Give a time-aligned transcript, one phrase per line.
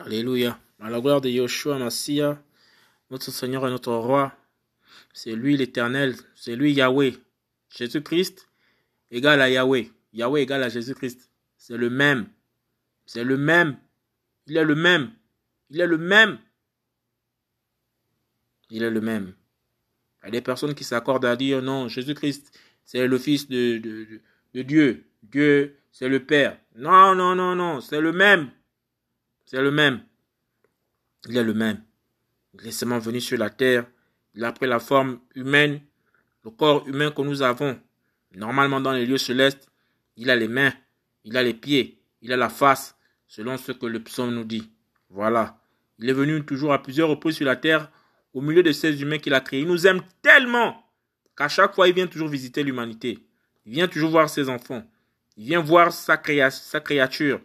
[0.00, 0.58] Alléluia.
[0.80, 2.42] À la gloire de Yoshua Massia,
[3.10, 4.32] notre Seigneur et notre Roi,
[5.12, 7.14] c'est lui l'éternel, c'est lui Yahweh.
[7.70, 8.48] Jésus-Christ
[9.12, 9.92] égale à Yahweh.
[10.12, 11.30] Yahweh égale à Jésus-Christ.
[11.56, 12.26] C'est le même.
[13.06, 13.76] C'est le même.
[14.48, 15.12] Il est le même.
[15.70, 16.38] Il est le même.
[18.70, 19.34] Il est le même.
[20.22, 22.50] Il y a des personnes qui s'accordent à dire non, Jésus-Christ,
[22.84, 24.20] c'est le Fils de
[24.54, 25.04] Dieu.
[25.22, 26.58] Dieu, c'est le Père.
[26.74, 28.50] Non, non, non, non, c'est le même.
[29.46, 30.02] C'est le même.
[31.28, 31.82] Il est le même.
[32.54, 33.86] Il est seulement venu sur la terre.
[34.34, 35.80] Il a pris la forme humaine,
[36.44, 37.78] le corps humain que nous avons.
[38.34, 39.68] Normalement dans les lieux célestes,
[40.16, 40.72] il a les mains,
[41.24, 42.96] il a les pieds, il a la face,
[43.28, 44.70] selon ce que le psaume nous dit.
[45.10, 45.60] Voilà.
[45.98, 47.90] Il est venu toujours à plusieurs reprises sur la terre,
[48.32, 49.60] au milieu de ces humains qu'il a créés.
[49.60, 50.84] Il nous aime tellement
[51.36, 53.20] qu'à chaque fois, il vient toujours visiter l'humanité.
[53.66, 54.84] Il vient toujours voir ses enfants.
[55.36, 57.40] Il vient voir sa, sa créature.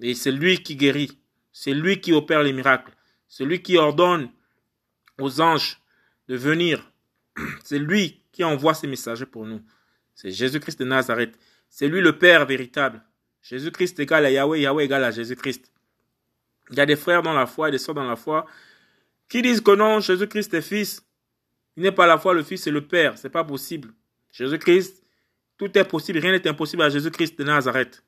[0.00, 1.18] Et c'est lui qui guérit.
[1.58, 2.92] C'est lui qui opère les miracles.
[3.28, 4.28] C'est lui qui ordonne
[5.18, 5.80] aux anges
[6.28, 6.92] de venir.
[7.64, 9.62] C'est lui qui envoie ses messagers pour nous.
[10.14, 11.38] C'est Jésus-Christ de Nazareth.
[11.70, 13.02] C'est lui le Père véritable.
[13.40, 15.72] Jésus-Christ égale à Yahweh, Yahweh égale à Jésus-Christ.
[16.72, 18.44] Il y a des frères dans la foi et des sœurs dans la foi
[19.30, 21.06] qui disent que non, Jésus-Christ est fils.
[21.78, 23.16] Il n'est pas à la fois le fils et le Père.
[23.16, 23.94] C'est pas possible.
[24.30, 25.02] Jésus-Christ,
[25.56, 26.18] tout est possible.
[26.18, 28.04] Rien n'est impossible à Jésus-Christ de Nazareth.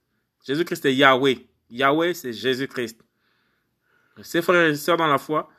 [0.46, 1.46] Jésus-Christ est Yahweh.
[1.70, 3.07] Yahweh, c'est Jésus-Christ.
[4.22, 5.50] Ces frères et sœurs dans la foi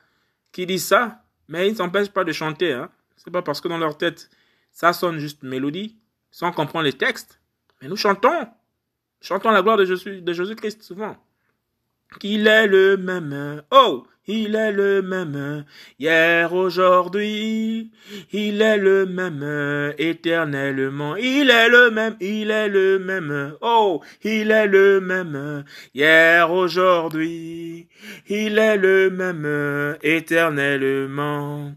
[0.52, 2.74] qui disent ça, mais ils ne s'empêchent pas de chanter.
[2.74, 2.90] Hein.
[3.18, 4.30] C'est pas parce que dans leur tête,
[4.72, 5.98] ça sonne juste mélodie,
[6.32, 7.40] sans comprendre les textes.
[7.82, 8.48] Mais nous chantons.
[9.22, 11.18] Chantons la gloire de Jésus-Christ souvent.
[12.18, 13.62] Qu'il est le même.
[13.72, 15.66] Oh, il est le même.
[16.00, 17.92] Hier, aujourd'hui,
[18.32, 19.94] il est le même.
[19.98, 22.16] Éternellement, il est le même.
[22.20, 23.54] Il est le même.
[23.62, 25.64] Oh, il est le même.
[25.94, 27.88] Hier, aujourd'hui,
[28.28, 29.98] il est le même.
[30.02, 31.74] Éternellement.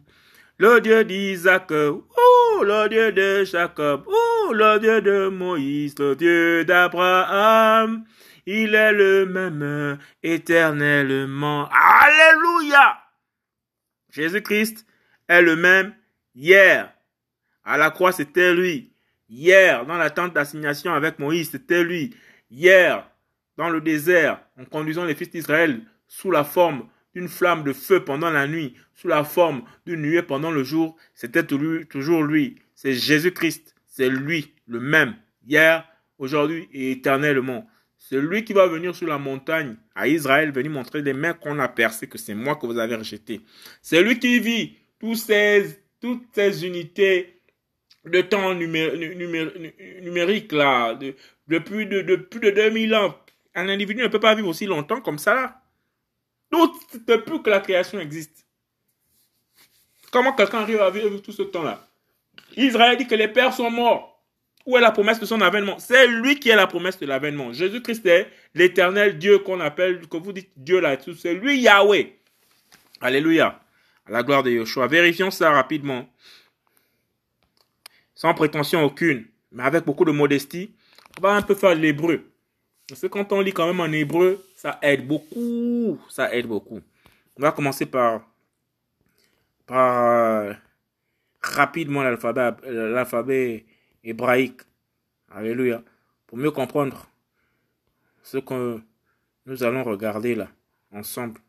[0.58, 6.64] Le Dieu d'Isaac, oh, le Dieu de Jacob, oh, le Dieu de Moïse, le Dieu
[6.64, 8.04] d'Abraham,
[8.47, 11.69] il est le même éternellement.
[11.70, 12.98] Alléluia!
[14.10, 14.86] Jésus-Christ
[15.28, 15.94] est le même
[16.34, 16.92] hier.
[17.64, 18.92] À la croix, c'était lui.
[19.28, 22.14] Hier, dans la tente d'assignation avec Moïse, c'était lui.
[22.50, 23.08] Hier,
[23.56, 28.04] dans le désert, en conduisant les fils d'Israël sous la forme d'une flamme de feu
[28.04, 32.56] pendant la nuit, sous la forme d'une nuée pendant le jour, c'était toujours lui.
[32.75, 33.75] C'est Jésus-Christ.
[33.86, 35.14] C'est lui, le même,
[35.47, 35.86] hier,
[36.19, 37.69] aujourd'hui et éternellement.
[38.08, 41.60] C'est lui qui va venir sur la montagne à Israël, venir montrer des mains qu'on
[41.60, 43.40] a percées, que c'est moi que vous avez rejeté.
[43.80, 47.40] C'est lui qui vit tous ces, toutes ces unités
[48.04, 51.14] de temps numérique là, de,
[51.46, 53.16] depuis de, de, plus de 2000 ans.
[53.54, 55.62] Un individu ne peut pas vivre aussi longtemps comme ça là.
[56.50, 56.74] Tout,
[57.06, 58.44] depuis que la création existe.
[60.10, 61.88] Comment quelqu'un arrive à vivre tout ce temps-là?
[62.56, 64.12] Israël dit que les pères sont morts.
[64.65, 67.53] Où est la promesse de son avènement C'est lui qui est la promesse de l'avènement.
[67.53, 72.17] Jésus-Christ est l'éternel Dieu qu'on appelle, que vous dites Dieu là, c'est lui Yahweh.
[73.00, 73.61] Alléluia.
[74.06, 74.87] À la gloire de Yeshua.
[74.87, 76.09] Vérifions ça rapidement.
[78.15, 80.75] Sans prétention aucune, mais avec beaucoup de modestie.
[81.19, 82.33] On va un peu faire l'hébreu.
[82.89, 85.99] Parce que quand on lit quand même en hébreu, ça aide beaucoup.
[86.09, 86.81] Ça aide beaucoup.
[87.37, 88.23] On va commencer par,
[89.67, 90.55] par
[91.41, 93.67] rapidement l'alphabet, l'alphabet
[94.04, 94.62] hébraïque.
[95.30, 95.82] Alléluia.
[96.26, 97.08] Pour mieux comprendre
[98.22, 98.80] ce que
[99.46, 100.48] nous allons regarder là,
[100.92, 101.40] ensemble.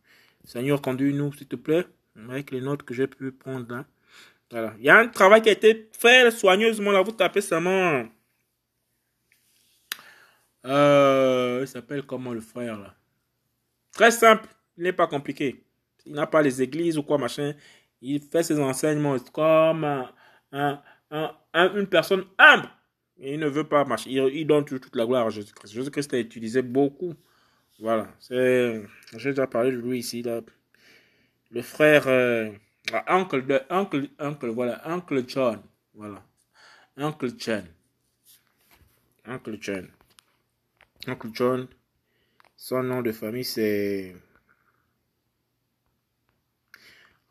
[0.44, 1.86] Seigneur, conduis-nous, s'il te plaît,
[2.30, 3.86] avec les notes que j'ai pu prendre là.
[4.52, 4.74] Voilà.
[4.78, 7.02] Il y a un travail qui a été fait soigneusement là.
[7.02, 8.06] Vous tapez seulement.
[10.66, 12.94] Euh, il s'appelle comment le frère là?
[13.92, 14.48] Très simple.
[14.78, 15.64] Il n'est pas compliqué.
[16.06, 17.54] Il n'a pas les églises ou quoi machin.
[18.02, 19.86] Il fait ses enseignements comme
[20.52, 20.82] un,
[21.54, 22.70] une personne humble.
[23.18, 24.10] il ne veut pas marcher.
[24.10, 25.74] Il, donne toute la gloire à Jésus-Christ.
[25.74, 27.14] Jésus-Christ a utilisé beaucoup.
[27.80, 28.08] Voilà.
[28.30, 28.84] J'ai
[29.18, 30.24] déjà parlé de lui ici.
[31.52, 32.52] Le frère, euh,
[33.08, 35.62] uncle, de, uncle, uncle, voilà, uncle John.
[35.94, 36.24] Voilà.
[36.98, 37.66] Uncle John.
[39.26, 39.88] Uncle John.
[41.08, 41.68] Uncle John.
[42.56, 44.16] Son nom de famille, c'est.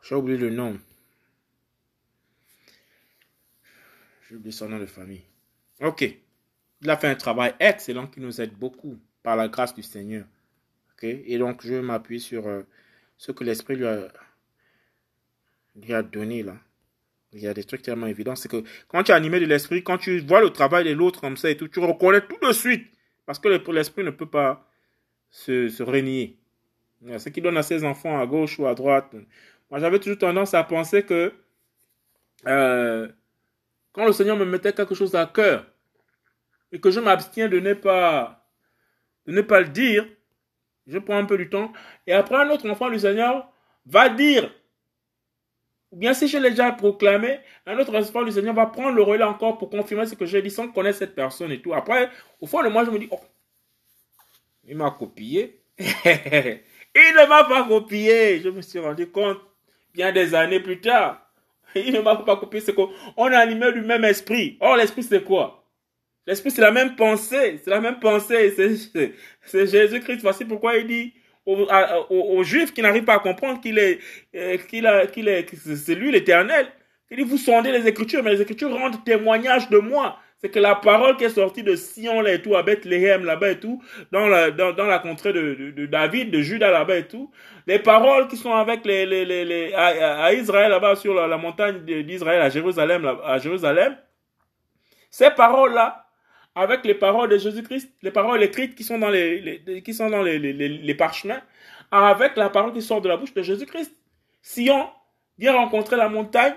[0.03, 0.79] J'ai oublié le nom.
[4.33, 5.21] J'oublie son nom de famille.
[5.83, 6.09] Ok.
[6.81, 10.25] Il a fait un travail excellent qui nous aide beaucoup par la grâce du Seigneur.
[10.95, 11.05] Ok.
[11.05, 12.63] Et donc, je m'appuie sur euh,
[13.19, 14.09] ce que l'Esprit lui a,
[15.77, 16.57] lui a donné là.
[17.35, 18.35] Il y a des trucs tellement évidents.
[18.35, 21.21] C'est que quand tu es animé de l'Esprit, quand tu vois le travail de l'autre
[21.21, 22.91] comme ça et tout, tu reconnais tout de suite.
[23.27, 24.67] Parce que l'Esprit ne peut pas
[25.29, 26.39] se, se renier.
[27.19, 29.15] Ce qu'il donne à ses enfants à gauche ou à droite.
[29.71, 31.35] Moi, j'avais toujours tendance à penser que
[32.47, 33.09] euh,
[33.93, 35.67] quand le Seigneur me mettait quelque chose à cœur
[36.71, 38.49] et que je m'abstiens de ne pas
[39.27, 40.07] de ne pas le dire,
[40.87, 41.73] je prends un peu du temps
[42.07, 43.51] et après un autre enfant du Seigneur
[43.87, 44.51] va dire
[45.93, 49.03] ou bien si je l'ai déjà proclamé, un autre enfant du Seigneur va prendre le
[49.03, 51.75] relais encore pour confirmer ce que j'ai dit sans connaître cette personne et tout.
[51.75, 52.09] Après,
[52.41, 53.21] au fond de moi, je me dis, oh,
[54.65, 55.63] il m'a copié.
[55.79, 58.41] il ne m'a pas copié.
[58.41, 59.39] Je me suis rendu compte
[59.93, 61.22] bien des années plus tard.
[61.75, 62.61] Il ne m'a pas copié.
[62.61, 64.57] C'est qu'on a animé du même esprit.
[64.61, 65.65] Or, l'esprit, c'est quoi?
[66.27, 67.61] L'esprit, c'est la même pensée.
[67.63, 68.55] C'est la même pensée.
[69.43, 70.21] C'est Jésus-Christ.
[70.23, 71.13] Voici pourquoi il dit
[71.45, 73.99] aux, Juifs qui n'arrivent pas à comprendre qu'il est,
[74.35, 76.69] euh, qu'il qu'il est, c'est lui l'éternel.
[77.11, 80.59] Il dit, vous sondez les Écritures, mais les Écritures rendent témoignage de moi c'est que
[80.59, 83.81] la parole qui est sortie de Sion là et tout, à Bethléem là-bas et tout,
[84.11, 87.31] dans la, dans, la contrée de, David, de Judas là-bas et tout,
[87.69, 91.85] les paroles qui sont avec les, les, les, les à, Israël là-bas sur la, montagne
[91.85, 93.97] d'Israël à Jérusalem, à Jérusalem,
[95.11, 96.07] ces paroles-là,
[96.57, 100.23] avec les paroles de Jésus-Christ, les paroles écrites qui sont dans les qui sont dans
[100.23, 101.41] les, les, les, parchemins,
[101.91, 103.95] avec la parole qui sort de la bouche de Jésus-Christ.
[104.43, 104.89] Sion
[105.39, 106.55] vient rencontrer la montagne,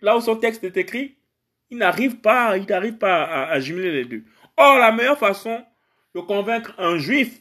[0.00, 1.16] là où son texte est écrit,
[1.74, 4.22] il n'arrive pas, il n'arrive pas à, jumeler les deux.
[4.56, 5.64] Or, la meilleure façon
[6.14, 7.40] de convaincre un juif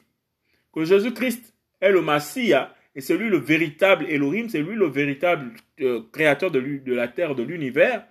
[0.73, 2.53] que Jésus-Christ est le Messie
[2.95, 5.51] et c'est lui le véritable Elohim, c'est lui le véritable
[5.81, 6.59] euh, créateur de,
[6.93, 8.05] la terre, de l'univers,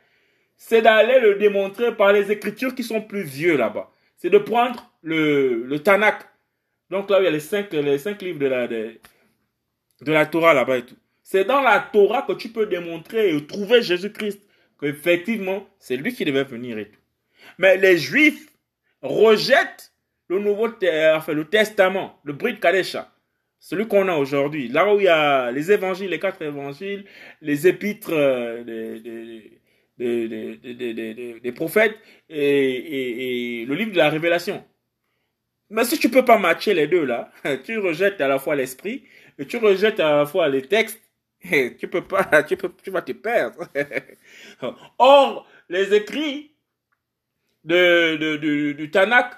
[0.56, 3.90] c'est d'aller le démontrer par les écritures qui sont plus vieux là-bas.
[4.16, 6.24] C'est de prendre le, Tanakh.
[6.90, 8.98] Donc là, il y a les cinq, les cinq livres de la, de
[10.06, 10.96] la Torah là-bas et tout.
[11.22, 14.40] C'est dans la Torah que tu peux démontrer et trouver Jésus-Christ
[14.82, 17.00] effectivement, c'est lui qui devait venir et tout.
[17.58, 18.48] Mais les Juifs
[19.02, 19.92] rejettent
[20.28, 20.68] le Nouveau
[21.14, 23.12] enfin, le Testament, le Brit Kadesha,
[23.58, 24.68] celui qu'on a aujourd'hui.
[24.68, 27.04] Là où il y a les évangiles, les quatre évangiles,
[27.40, 28.64] les épîtres euh,
[29.98, 31.98] des, prophètes
[32.28, 34.64] et, le livre de la révélation.
[35.70, 37.30] Mais si tu peux pas matcher les deux là,
[37.64, 39.04] tu rejettes à la fois l'esprit
[39.38, 41.01] et tu rejettes à la fois les textes
[41.78, 42.56] tu peux pas, tu,
[42.90, 43.68] vas te perdre.
[44.98, 46.54] Or, les écrits
[47.64, 49.34] du Tanakh,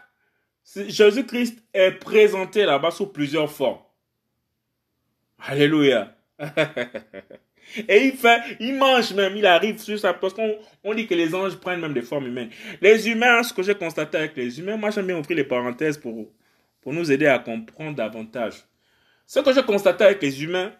[0.77, 3.81] Jésus-Christ est présenté là-bas sous plusieurs formes.
[5.39, 6.17] Alléluia.
[7.89, 11.15] Et il fait, il mange même, il arrive sur ça, parce qu'on on dit que
[11.15, 12.51] les anges prennent même des formes humaines.
[12.81, 15.97] Les humains, ce que j'ai constaté avec les humains, moi j'aime bien ouvrir les parenthèses
[15.97, 16.31] pour,
[16.83, 18.55] pour nous aider à comprendre davantage.
[19.27, 20.73] Ce que j'ai constaté avec les humains,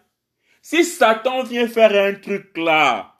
[0.65, 3.13] si Satan vient faire un truc là,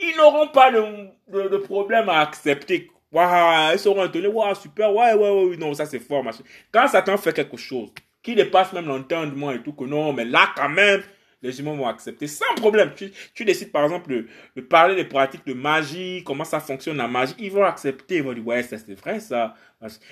[0.00, 2.90] ils n'auront pas de, problème à accepter.
[3.12, 4.28] ils seront étonnés.
[4.28, 6.24] Waouh, super, ouais, ouais, ouais, non, ça c'est fort.
[6.72, 7.90] Quand Satan fait quelque chose,
[8.22, 11.02] qui dépasse même l'entendement et tout, que non, mais là quand même,
[11.42, 12.92] les humains vont accepter sans problème.
[13.34, 14.26] Tu, décides par exemple
[14.56, 18.22] de, parler des pratiques de magie, comment ça fonctionne la magie, ils vont accepter, ils
[18.22, 19.54] vont dire ouais, ça c'est vrai ça.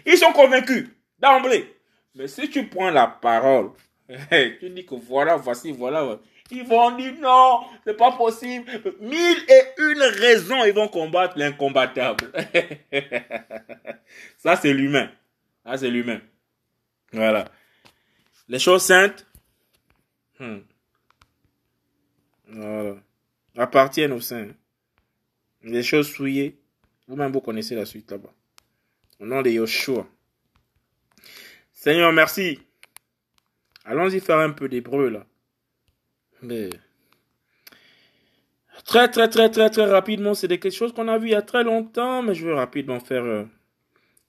[0.04, 1.74] Ils sont convaincus d'emblée.
[2.14, 3.70] Mais si tu prends la parole,
[4.60, 6.18] tu dis que voilà, voici, voilà,
[6.50, 8.70] ils vont dire non, c'est pas possible.
[9.00, 12.32] Mille et une raisons, ils vont combattre l'incombattable.
[14.38, 15.10] Ça, c'est l'humain.
[15.64, 16.20] Ça, c'est l'humain.
[17.12, 17.50] Voilà.
[18.48, 19.26] Les choses saintes
[20.38, 20.58] hmm.
[22.48, 22.96] voilà.
[23.56, 24.48] appartiennent aux saints.
[25.62, 26.58] Les choses souillées,
[27.06, 28.32] vous-même, vous connaissez la suite là-bas.
[29.18, 30.06] Au nom de Yoshua.
[31.72, 32.60] Seigneur, merci.
[33.84, 35.26] Allons-y faire un peu d'hébreu là.
[38.84, 41.42] Très très très très très rapidement, c'est quelque chose qu'on a vu il y a
[41.42, 43.44] très longtemps, mais je veux rapidement faire euh,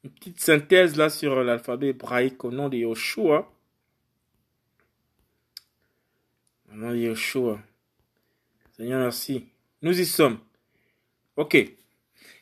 [0.04, 3.52] une petite synthèse là sur l'alphabet hébraïque au nom de Yoshua.
[6.72, 7.60] Au nom de Yoshua.
[8.72, 9.46] Seigneur, merci.
[9.82, 10.40] Nous y sommes.
[11.38, 11.58] Ok.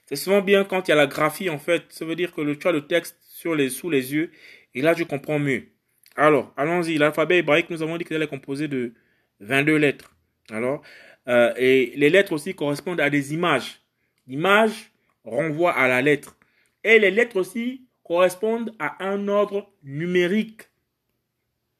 [0.05, 1.83] C'est souvent bien quand il y a la graphie, en fait.
[1.89, 4.31] Ça veut dire que tu as le texte sur les, sous les yeux.
[4.73, 5.67] Et là, je comprends mieux.
[6.15, 6.97] Alors, allons-y.
[6.97, 8.93] L'alphabet hébraïque, nous avons dit qu'il est composé de
[9.39, 10.15] 22 lettres.
[10.51, 10.81] Alors,
[11.27, 13.81] euh, et les lettres aussi correspondent à des images.
[14.27, 14.91] L'image
[15.23, 16.37] renvoie à la lettre.
[16.83, 20.63] Et les lettres aussi correspondent à un ordre numérique.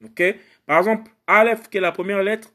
[0.04, 0.22] Ok?
[0.66, 2.52] Par exemple, Aleph, qui est la première lettre,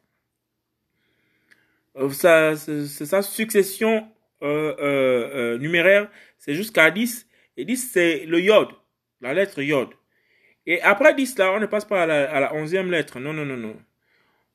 [1.98, 4.08] euh, c'est sa succession
[4.42, 7.28] euh, numéraire, c'est jusqu'à 10.
[7.58, 8.70] Et 10, c'est le yod,
[9.22, 9.90] la lettre yod.
[10.66, 13.20] Et après 10, là, on ne passe pas à la, à la 11e lettre.
[13.20, 13.76] Non, non, non, non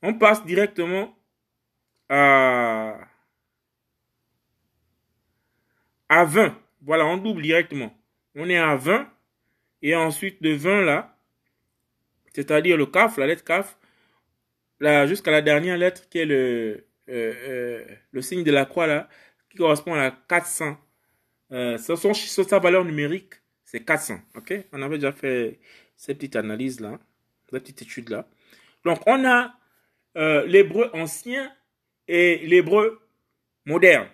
[0.03, 1.17] on passe directement
[2.09, 2.99] à,
[6.09, 6.57] à 20.
[6.83, 7.97] Voilà, on double directement.
[8.35, 9.09] On est à 20.
[9.83, 11.17] Et ensuite, de 20 là,
[12.35, 13.77] c'est-à-dire le CAF, la lettre CAF,
[15.09, 19.09] jusqu'à la dernière lettre qui est le, euh, euh, le signe de la croix là,
[19.49, 20.77] qui correspond à 400.
[21.53, 24.21] Euh, son, sa valeur numérique, c'est 400.
[24.37, 24.55] Ok?
[24.73, 25.59] On avait déjà fait
[25.97, 26.99] cette petite analyse là,
[27.51, 28.27] cette petite étude là.
[28.85, 29.55] Donc on a
[30.17, 31.53] euh, l'hébreu ancien
[32.09, 33.01] et l'hébreu
[33.65, 34.09] moderne.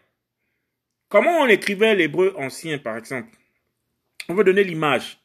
[1.08, 3.36] Comment on écrivait l'hébreu ancien par exemple?
[4.28, 5.18] On veut donner l'image.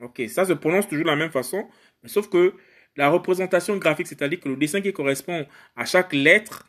[0.00, 1.68] Ok, ça se prononce toujours de la même façon,
[2.04, 2.54] sauf que
[2.96, 6.66] la représentation graphique, c'est-à-dire que le dessin qui correspond à chaque lettre,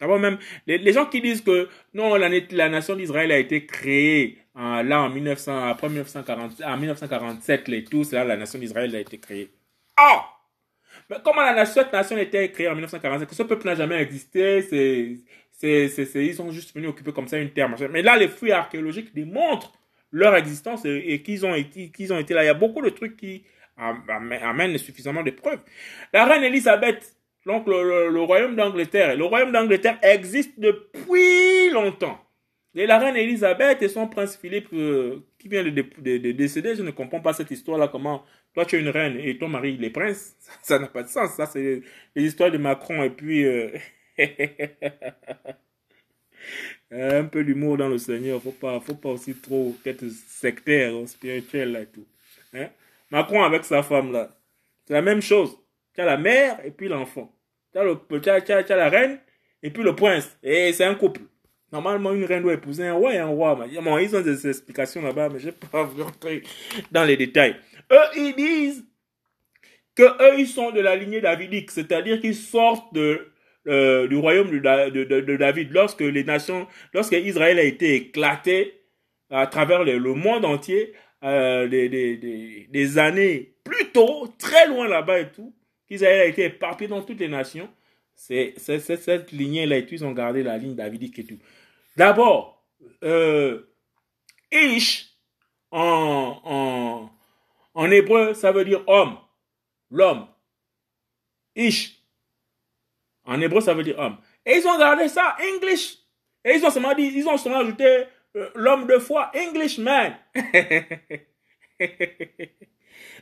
[0.00, 2.28] d'abord même, les, gens qui disent que non, la,
[2.68, 8.24] nation d'Israël a été créée là en 1900, après 1940, en 1947, les tous, là,
[8.24, 9.50] la nation d'Israël a été créée.
[9.96, 10.33] Ah!
[11.10, 13.28] Mais comment la nation, cette nation été créée en 1947?
[13.28, 17.38] Que ce peuple n'a jamais existé, c'est, c'est, ils sont juste venus occuper comme ça
[17.38, 17.70] une terre.
[17.90, 19.72] Mais là, les fouilles archéologiques démontrent
[20.10, 22.44] leur existence et, qu'ils ont été, ont été là.
[22.44, 23.44] Il y a beaucoup de trucs qui
[23.76, 25.60] amènent suffisamment de preuves.
[26.12, 32.18] La reine Elisabeth, donc le, royaume d'Angleterre, le royaume d'Angleterre existe depuis longtemps.
[32.74, 36.82] Et la reine Elisabeth et son prince Philippe euh, qui vient de, de, décéder, je
[36.82, 38.24] ne comprends pas cette histoire-là, comment
[38.54, 41.08] toi tu es une reine et ton mari il est prince, ça n'a pas de
[41.08, 41.34] sens.
[41.34, 41.82] Ça c'est
[42.16, 43.44] les histoires de Macron et puis...
[43.44, 43.76] Euh,
[46.90, 48.40] un peu d'humour dans le Seigneur.
[48.40, 52.06] Faut pas, faut pas aussi trop être sectaire, spirituel là et tout.
[52.54, 52.70] Hein?
[53.10, 54.30] Macron avec sa femme là,
[54.86, 55.58] c'est la même chose.
[55.94, 57.30] Tu as la mère et puis l'enfant.
[57.72, 59.18] Tu as, as, as, la reine
[59.62, 60.38] et puis le prince.
[60.42, 61.20] Et c'est un couple.
[61.74, 63.56] Normalement, une reine doit épouser un roi et un roi.
[63.82, 66.44] Bon, ils ont des explications là-bas, mais je ne vais pas rentrer
[66.92, 67.56] dans les détails.
[67.90, 68.84] Eux, ils disent
[69.96, 75.36] que eux, ils sont de la lignée davidique, c'est-à-dire qu'ils sortent euh, du royaume de,
[75.36, 78.74] David, lorsque les nations, lorsque Israël a été éclaté
[79.30, 80.92] à travers le, monde entier,
[81.24, 85.52] euh, des, années plus tôt, très loin là-bas et tout,
[85.88, 87.68] qu'Israël a été éparpillé dans toutes les nations,
[88.14, 91.38] c'est cette lignée-là et tout, ils ont gardé la ligne davidique et tout.
[91.96, 92.64] D'abord,
[93.02, 93.70] euh,
[94.50, 95.10] Ish,
[95.70, 97.10] en,
[97.74, 99.18] en, hébreu, ça veut dire homme,
[99.90, 100.28] l'homme.
[101.56, 102.00] Ish,
[103.24, 104.18] en hébreu, ça veut dire homme.
[104.46, 105.98] Et ils ont gardé ça, English.
[106.44, 110.12] Et ils ont seulement dit, ils ont seulement ajouté euh, l'homme de foi, Englishman.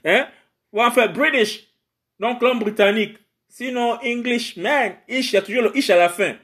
[0.05, 0.29] hein?
[0.73, 1.69] Ou enfin, British.
[2.19, 3.19] Donc l'homme britannique.
[3.49, 4.97] Sinon, Englishman.
[5.09, 6.37] Ish, il y a toujours le ish à la fin.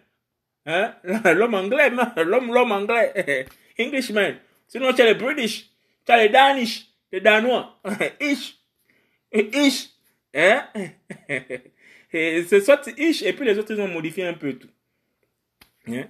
[0.68, 0.94] Hein?
[1.34, 3.46] L'homme anglais, l'homme, l'homme anglais.
[3.78, 4.34] Englishman.
[4.68, 5.70] Sinon, tu as les British.
[6.04, 6.86] Tu as les Danish.
[7.10, 7.80] Les Danois.
[8.20, 8.58] ish.
[9.32, 9.88] Ish.
[10.34, 10.68] Hein?
[12.10, 14.68] c'est soit ish, et puis les autres, ils ont modifié un peu tout.
[15.88, 16.04] Hein?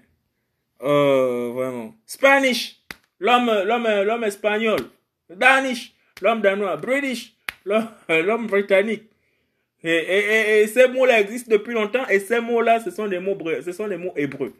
[0.82, 1.94] Euh, vraiment.
[2.04, 2.80] Spanish,
[3.20, 4.80] l'homme, l'homme, l'homme espagnol.
[5.30, 6.76] Danish, l'homme danois.
[6.76, 7.34] British,
[7.64, 9.07] l'homme britannique.
[9.84, 13.88] Et, ces mots-là existent depuis longtemps, et ces mots-là, ce sont des mots, ce sont
[13.88, 14.52] des mots hébreux.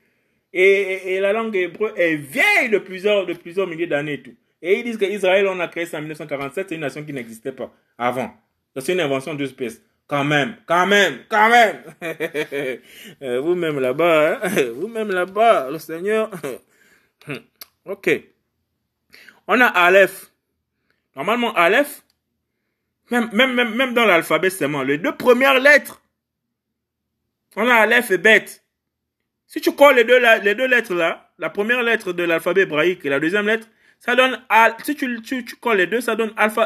[0.53, 4.35] Et, et, la langue hébreu est vieille de plusieurs, de plusieurs milliers d'années et tout.
[4.63, 7.53] Et ils disent qu'Israël, on a créé ça en 1947, c'est une nation qui n'existait
[7.53, 8.31] pas avant.
[8.77, 9.83] C'est une invention de espèces.
[10.07, 11.83] Quand même, quand même, quand même.
[13.23, 14.49] Euh, vous-même là-bas, hein?
[14.75, 16.31] vous-même là-bas, le Seigneur.
[17.85, 18.23] ok.
[19.47, 20.31] On a Aleph.
[21.15, 22.03] Normalement, Aleph,
[23.11, 26.03] même, même, même, même dans l'alphabet seulement, les deux premières lettres,
[27.57, 28.45] on a Aleph et Bet.
[29.47, 33.05] Si tu colles les deux, les deux lettres là, la première lettre de l'alphabet hébraïque
[33.05, 33.67] et la deuxième lettre,
[33.99, 34.41] ça donne,
[34.85, 36.63] si tu, tu, tu colles les deux, ça donne alpha,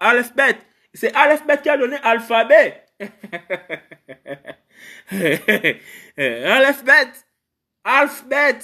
[0.00, 0.58] Aleph Bet.
[0.92, 2.82] C'est Alphabet qui a donné alphabet.
[6.18, 7.12] Alphabet.
[7.84, 8.58] Alphabet.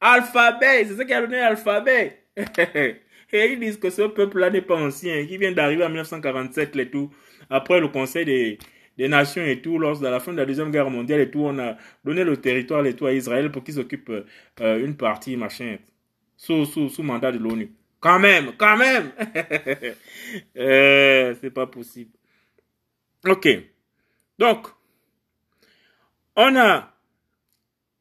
[0.00, 0.84] Alphabet.
[0.86, 2.26] C'est ça qui a donné alphabet.
[3.34, 6.88] Et ils disent que ce peuple-là n'est pas ancien, qui vient d'arriver en 1947 et
[6.88, 7.10] tout,
[7.50, 10.88] après le Conseil des, Nations et tout, lors de la fin de la Deuxième Guerre
[10.88, 14.24] mondiale et tout, on a donné le territoire et tout à Israël pour qu'ils occupent
[14.60, 15.78] euh, une partie, machin,
[16.36, 17.72] sous, sous, sous mandat de l'ONU.
[17.98, 19.10] Quand même, quand même.
[20.56, 22.12] euh, c'est pas possible.
[23.26, 23.48] Ok.
[24.38, 24.68] Donc,
[26.36, 26.94] on a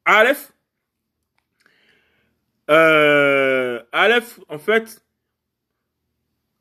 [0.06, 0.52] Aleph.
[2.70, 5.03] Euh, Aleph, en fait,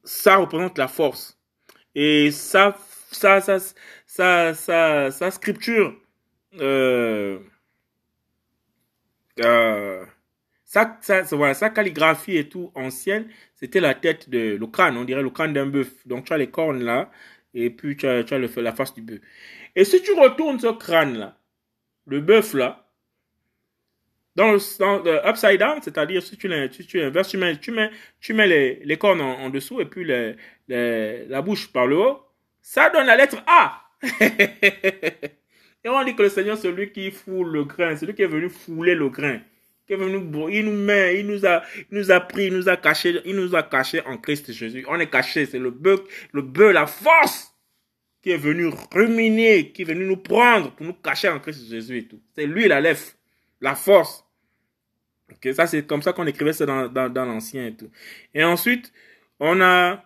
[0.05, 1.39] ça représente la force.
[1.95, 2.77] Et ça,
[3.11, 3.59] ça, ça,
[4.07, 5.95] ça, ça, sa scripture,
[6.61, 7.39] euh,
[9.41, 10.05] euh,
[10.65, 15.05] sa, sa, voilà, sa calligraphie et tout ancienne, c'était la tête de le crâne, on
[15.05, 16.07] dirait le crâne d'un bœuf.
[16.07, 17.11] Donc tu as les cornes là,
[17.55, 19.21] et puis tu as, tu as le, la face du bœuf.
[19.77, 21.39] Et si tu retournes ce crâne là,
[22.07, 22.91] le bœuf là,
[24.35, 27.71] dans le, dans le upside down, c'est-à-dire si tu, tu, tu inverses, tu mets, tu
[27.71, 30.37] mets, tu mets les, les cornes en, dessous et puis les,
[30.69, 32.21] les, la bouche par le haut,
[32.61, 33.83] ça donne la lettre A.
[35.85, 38.23] Et on dit que le Seigneur, c'est lui qui foule le grain, c'est lui qui
[38.23, 39.41] est venu fouler le grain.
[39.87, 40.21] Qui est venu,
[40.53, 43.35] il nous met, il nous a, il nous a pris, il nous a caché, il
[43.35, 44.85] nous a caché en Christ Jésus.
[44.89, 46.01] On est caché, c'est le bœuf,
[46.33, 47.53] le bœuf, la force
[48.23, 51.99] qui est venu ruminer, qui est venu nous prendre pour nous cacher en Christ Jésus
[51.99, 52.21] et tout.
[52.37, 53.03] C'est lui la lèvre,
[53.61, 54.22] la force.
[55.55, 57.91] Ça c'est comme ça qu'on écrivait ça dans, dans, l'ancien et tout.
[58.35, 58.93] Et ensuite,
[59.41, 60.05] on a,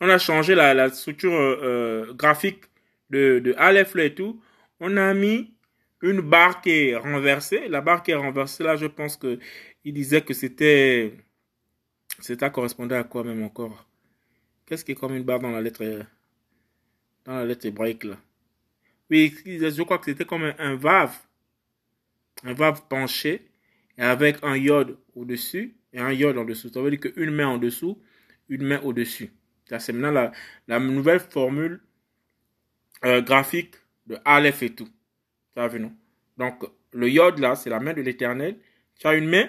[0.00, 2.64] on a changé la, structure euh, euh graphique
[3.10, 4.40] de, de Aleph et tout,
[4.80, 5.54] on a mis
[6.02, 7.68] une barre qui est renversée.
[7.68, 9.38] La barre qui est renversée, là, je pense que
[9.84, 11.14] il disait que c'était,
[12.18, 13.86] c'était correspondait à quoi même encore?
[14.66, 15.84] Qu'est-ce qui est comme une barre dans la lettre,
[17.24, 18.16] dans la lettre hébraïque, là?
[19.08, 21.16] Oui, je crois que c'était comme un, un vave,
[22.42, 23.46] un vave penché,
[23.98, 26.68] et avec un iode au-dessus et un iode en dessous.
[26.68, 28.00] Ça veut dire qu'une main en dessous,
[28.48, 29.30] une main au-dessus.
[29.66, 30.32] C'est maintenant la,
[30.68, 31.80] la nouvelle formule
[33.04, 33.74] euh, graphique
[34.06, 34.88] de Aleph et tout.
[35.54, 35.92] Ça vu, non?
[36.36, 38.56] Donc, le yod là, c'est la main de l'éternel.
[38.98, 39.48] Tu as une main,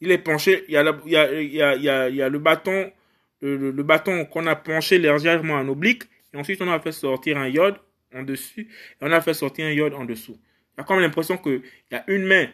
[0.00, 2.08] il est penché, il y a, il y a, il y a, il y a,
[2.08, 2.92] il y a le bâton,
[3.40, 7.36] le, le, bâton qu'on a penché légèrement en oblique, et ensuite on a fait sortir
[7.38, 7.76] un yod
[8.14, 10.38] en dessus, et on a fait sortir un yod en dessous.
[10.76, 12.48] Il y a comme l'impression qu'il y a une main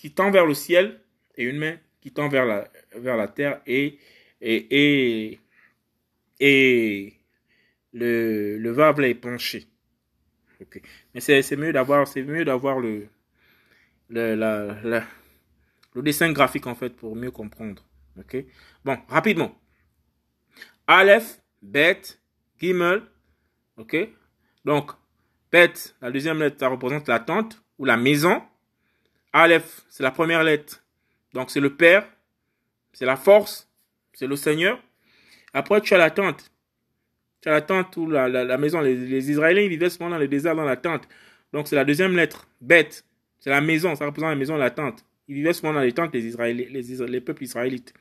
[0.00, 0.98] qui tend vers le ciel,
[1.36, 3.98] et une main qui tend vers la, vers la terre, et,
[4.40, 5.40] et, et,
[6.40, 7.12] et
[7.92, 9.66] le, le verbe est penché.
[10.62, 10.80] Okay.
[11.12, 13.08] Mais c'est mieux d'avoir c'est mieux d'avoir le
[14.08, 15.04] le, la,
[15.94, 17.84] le dessin graphique en fait pour mieux comprendre.
[18.18, 18.42] Ok.
[18.84, 19.54] Bon, rapidement.
[20.86, 22.00] Aleph, Bet,
[22.58, 23.02] Gimel.
[23.76, 23.96] Ok.
[24.64, 24.92] Donc,
[25.52, 28.42] Bet, la deuxième lettre, ça représente la tente ou la maison.
[29.32, 30.82] Aleph, c'est la première lettre.
[31.32, 32.06] Donc, c'est le Père.
[32.92, 33.68] C'est la force.
[34.12, 34.80] C'est le Seigneur.
[35.52, 36.50] Après, tu as la tente
[37.40, 38.80] tu as la tente ou la, la, maison.
[38.80, 41.08] Les, Israéliens vivaient souvent dans le désert, dans la tente.
[41.52, 42.48] Donc c'est la deuxième lettre.
[42.60, 43.04] Bête.
[43.38, 43.94] C'est la maison.
[43.94, 45.04] Ça représente la maison, la tente.
[45.28, 47.94] Ils vivaient souvent dans les tentes, les, les, les peuples israélites.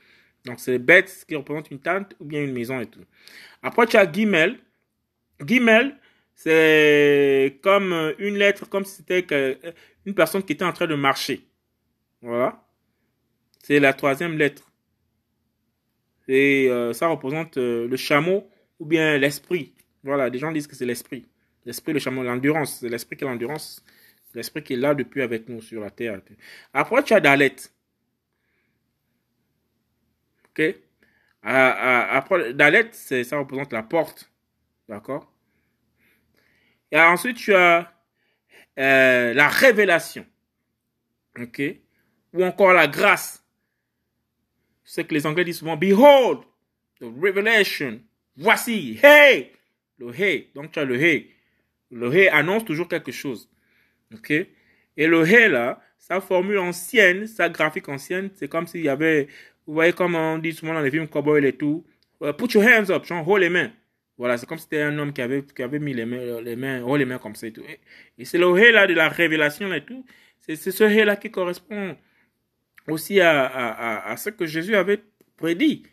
[0.45, 3.03] Donc c'est bête qui représente une tente ou bien une maison et tout.
[3.61, 4.57] Après tu as Gimel.
[5.45, 5.95] Gimel,
[6.35, 9.25] c'est comme une lettre, comme si c'était
[10.05, 11.47] une personne qui était en train de marcher.
[12.21, 12.63] Voilà.
[13.59, 14.71] C'est la troisième lettre.
[16.27, 19.73] Et euh, ça représente euh, le chameau ou bien l'esprit.
[20.03, 21.25] Voilà, des gens disent que c'est l'esprit.
[21.65, 22.79] L'esprit, le chameau, l'endurance.
[22.79, 23.83] C'est l'esprit qui est l'endurance.
[24.33, 26.21] L'esprit qui est là depuis avec nous sur la terre.
[26.73, 27.55] Après, tu as Dalet.
[30.49, 30.75] Ok?
[31.41, 34.31] Après, Dalet, ça représente la porte.
[34.87, 35.33] D'accord?
[36.91, 37.91] Et ensuite, tu as
[38.79, 40.25] euh, la révélation.
[41.37, 41.61] Ok?
[42.33, 43.43] Ou encore la grâce.
[44.83, 46.39] C'est que les Anglais disent souvent Behold,
[46.99, 47.99] the revelation
[48.35, 49.51] Voici, hey!
[49.97, 50.49] Le hey.
[50.55, 51.29] Donc tu as le hey.
[51.91, 53.49] Le hey annonce toujours quelque chose.
[54.13, 54.31] OK?
[54.31, 59.27] Et le hey là, sa formule ancienne, sa graphique ancienne, c'est comme s'il y avait,
[59.67, 61.85] vous voyez comme on dit souvent dans les films cowboy et tout,
[62.21, 63.71] euh, put your hands up, genre, hold les mains.
[64.19, 66.99] Voilà, c'est comme si c'était un homme qui avait, mis les mains, les mains, hold
[66.99, 67.63] les mains comme ça et tout.
[68.17, 70.05] Et, c'est le hey là de la révélation et tout.
[70.39, 71.95] C'est ce hey là qui correspond
[72.87, 75.01] aussi à, ce que Jésus avait
[75.37, 75.83] prédit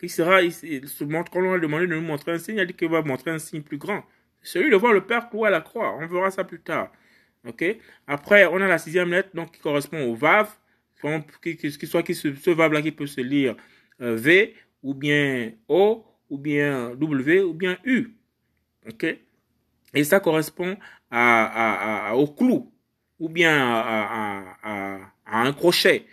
[0.00, 2.60] qui sera, il se montre, quand on a demandé de nous montrer un signe, il
[2.60, 4.04] a dit qu'il va montrer un signe plus grand.
[4.42, 5.96] Celui de voir le Père cloué à la croix.
[5.96, 6.92] On verra ça plus tard.
[7.46, 7.64] Ok?
[8.06, 10.48] Après, on a la sixième lettre, donc, qui correspond au VAV.
[10.96, 13.56] Soit qui ce, ce VAV-là qui peut se lire
[14.00, 18.14] euh, V, ou bien O, ou bien W, ou bien U.
[18.88, 19.04] Ok?
[19.94, 20.76] Et ça correspond
[21.10, 22.72] à, à, à, au clou,
[23.18, 24.44] ou bien à,
[25.24, 26.04] à un crochet.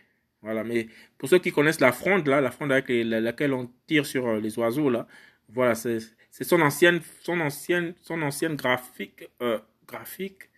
[0.41, 4.05] Voilà, mais pour ceux qui connaissent la fronde, là, la fronde avec laquelle on tire
[4.05, 5.07] sur euh, les oiseaux, là,
[5.47, 5.99] voilà, c'est
[6.29, 10.49] son ancienne, son ancienne, son ancienne graphique, euh, graphique,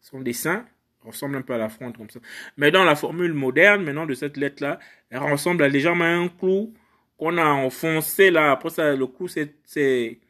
[0.00, 0.64] son dessin
[1.02, 2.20] ressemble un peu à la fronde comme ça.
[2.56, 4.78] Mais dans la formule moderne, maintenant, de cette lettre-là,
[5.10, 6.72] elle ressemble à légèrement un clou
[7.16, 8.52] qu'on a enfoncé là.
[8.52, 10.20] Après ça, le clou, c'est,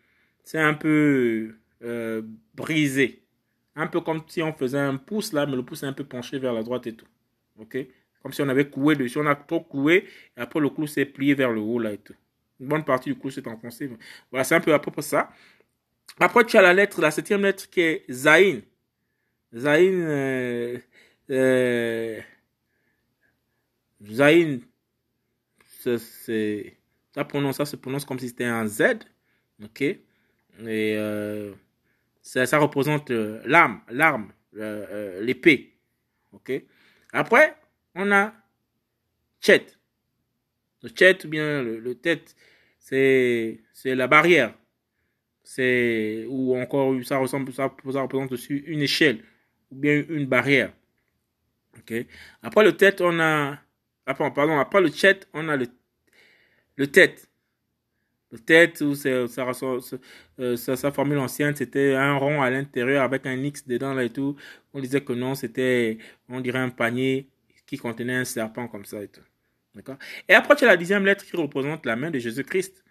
[0.54, 2.22] un peu euh,
[2.54, 3.22] brisé.
[3.76, 6.04] Un peu comme si on faisait un pouce là, mais le pouce est un peu
[6.04, 7.06] penché vers la droite et tout.
[7.58, 7.76] Ok?
[8.22, 9.18] Comme si on avait cloué dessus.
[9.18, 10.06] On a trop cloué.
[10.36, 12.14] Et après, le clou s'est plié vers le haut, là, et tout.
[12.60, 13.90] Une bonne partie du clou s'est enfoncé.
[14.30, 15.30] Voilà, c'est un peu à peu près ça.
[16.20, 18.60] Après, tu as la lettre, la septième lettre qui est Zain.
[19.54, 20.78] Zain, euh,
[21.30, 22.20] euh,
[25.86, 28.82] ça prononce, ça se prononce comme si c'était un Z.
[29.62, 29.82] Ok?
[29.82, 30.00] Et,
[30.68, 31.52] euh,
[32.24, 35.74] ça, représente euh, l'arme, l'arme, euh, euh, l'épée.
[36.32, 36.52] Ok?
[37.12, 37.56] Après,
[37.94, 38.32] on a
[39.40, 39.66] Chet.
[40.82, 42.34] Le Chet ou bien le, tête,
[42.78, 44.54] c'est, la barrière.
[45.42, 49.22] c'est ou encore ça ressemble ça, représente une échelle
[49.70, 50.72] ou bien une barrière.
[51.78, 51.94] OK?
[52.42, 53.58] Après le tête, on a
[54.06, 55.66] après, pardon, après le chat, on a le
[56.76, 57.28] le tête.
[58.32, 59.08] Le tête ça,
[60.40, 64.10] euh, ça, sa formule ancienne, c'était un rond à l'intérieur avec un X dedans et
[64.10, 64.36] tout.
[64.72, 67.28] On disait que non, c'était on dirait un panier
[67.66, 69.20] qui contenait un serpent comme ça et tout.
[69.74, 69.96] D'accord?
[70.28, 72.84] Et après, tu as la dixième lettre qui représente la main de Jésus-Christ.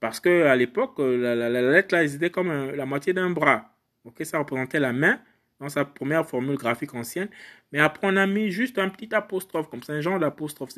[0.00, 3.76] Parce que à l'époque, la, la, lettre là, était comme la moitié d'un bras.
[4.22, 5.20] Ça représentait la main
[5.60, 7.28] dans sa première formule graphique ancienne.
[7.72, 10.72] Mais après, on a mis juste un petit apostrophe, comme ça, un genre d'apostrophe.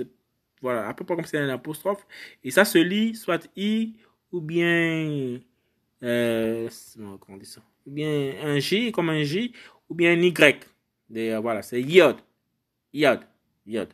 [0.63, 2.07] Voilà, à peu près comme c'est un apostrophe.
[2.45, 3.95] Et ça se lit soit I
[4.33, 5.39] ou bien.
[6.03, 7.63] Euh, comment on dit ça?
[7.87, 9.53] Ou bien un J comme un J
[9.89, 10.67] ou bien un Y.
[11.15, 12.17] Et, voilà, c'est Yod.
[12.93, 13.21] Yod.
[13.67, 13.89] Yod.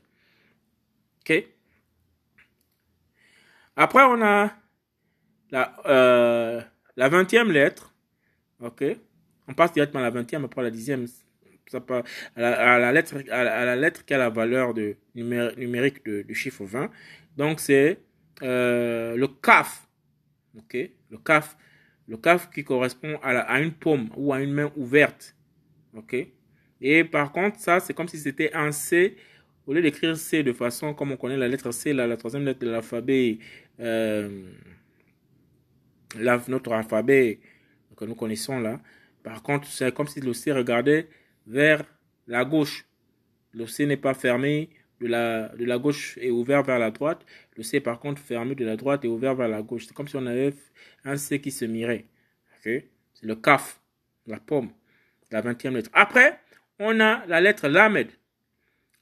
[1.20, 1.44] OK?
[3.76, 4.52] Après, on a
[5.50, 6.60] la, euh,
[6.96, 7.94] la 20e lettre.
[8.60, 8.84] OK?
[9.48, 11.08] On passe directement à la 20e, après la 10e.
[11.66, 12.02] Ça à,
[12.36, 16.34] la, à lettre, à, la, à lettre qui a la valeur de, numérique de, du
[16.34, 16.90] chiffre 20.
[17.36, 17.98] Donc, c'est
[18.42, 19.86] euh, le CAF.
[20.58, 20.76] OK?
[21.10, 21.56] Le CAF.
[22.08, 25.34] Le CAF qui correspond à, à une paume ou à une main ouverte.
[25.94, 26.16] OK?
[26.80, 29.16] Et par contre, ça, c'est comme si c'était un C
[29.66, 32.44] au lieu d'écrire C de façon comme on connaît la lettre C, la, la troisième
[32.44, 33.38] lettre de l'alphabet,
[33.80, 34.42] euh,
[36.48, 37.40] notre alphabet
[37.96, 38.80] que nous connaissons là,
[39.22, 41.08] par contre, c'est comme si le C regardait
[41.46, 41.84] vers
[42.26, 42.86] la gauche.
[43.52, 45.06] Le C n'est pas fermé de
[45.64, 47.24] la, gauche et ouvert vers la droite.
[47.56, 49.86] Le C, par contre, fermé de la droite et ouvert vers la gauche.
[49.86, 50.54] C'est comme si on avait
[51.04, 52.06] un C qui se mirait.
[52.60, 52.88] Okay?
[53.14, 53.80] C'est le CAF,
[54.26, 54.70] la pomme,
[55.30, 55.90] la 20e lettre.
[55.92, 56.38] Après,
[56.78, 58.08] on a la lettre Lamed.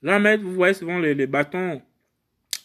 [0.02, 1.82] Là, vous voyez souvent les, bâtons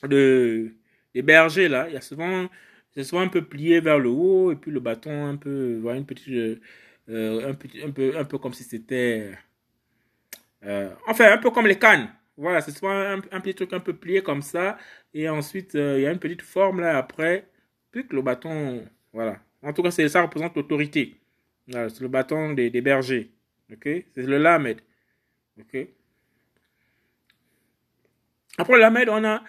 [0.04, 0.72] de,
[1.14, 1.88] des bergers, là.
[1.90, 2.50] Il y a souvent,
[2.92, 6.06] c'est un peu plié vers le haut, et puis le bâton un peu, voilà, une
[6.06, 6.62] petite,
[7.10, 9.32] euh, un, petit, un, peu, un peu comme si c'était,
[10.64, 12.10] euh, enfin, un peu comme les cannes.
[12.38, 14.78] Voilà, c'est souvent un, petit truc un peu plié comme ça,
[15.14, 17.48] et ensuite, euh, il y a une petite forme là après,
[17.92, 19.40] puis que le bâton, voilà.
[19.62, 21.16] En tout cas, ça représente l'autorité.
[21.72, 23.32] C'est le bâton des, bergers.
[23.72, 24.82] Ok, c'est le lamed.
[25.60, 25.88] Ok?
[28.58, 29.44] Après la med, on a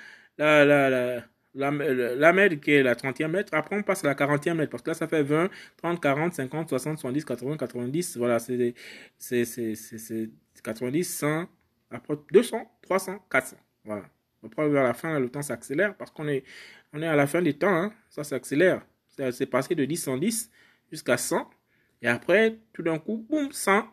[1.56, 3.54] la, med qui est la 30e lettre.
[3.54, 6.34] Après, on passe à la 40e lettre parce que là, ça fait 20, 30, 40,
[6.34, 8.16] 50, 60, 70, 80, 90.
[8.18, 8.74] Voilà, c'est
[10.62, 11.46] 90, 100,
[11.90, 13.56] après 200, 300, 400.
[13.84, 14.04] Voilà.
[14.44, 16.44] Après, vers la fin, le temps s'accélère parce qu'on est,
[16.92, 17.74] on est à la fin du temps.
[17.74, 18.84] Hein, ça s'accélère.
[19.08, 20.50] C'est passé de 10, 110
[20.90, 21.48] jusqu'à 100.
[22.02, 23.88] Et après, tout d'un coup, boum, 100,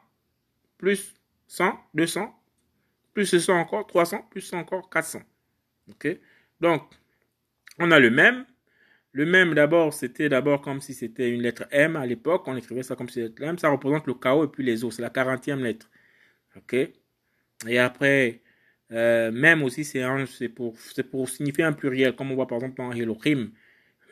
[0.77, 1.15] plus
[1.47, 2.35] 100, 200,
[3.13, 5.21] plus 100 encore 300, plus 100 encore 400.
[5.89, 6.19] Ok?
[6.59, 6.83] Donc,
[7.79, 8.45] on a le même.
[9.11, 12.43] Le même, d'abord, c'était d'abord comme si c'était une lettre M à l'époque.
[12.47, 13.59] On écrivait ça comme si c'était M.
[13.59, 14.91] Ça représente le chaos et puis les eaux.
[14.91, 15.89] C'est la 40e lettre.
[16.55, 16.75] Ok?
[17.67, 18.41] Et après,
[18.91, 20.75] euh, même aussi, c'est pour,
[21.11, 23.51] pour signifier un pluriel, comme on voit par exemple dans Elohim.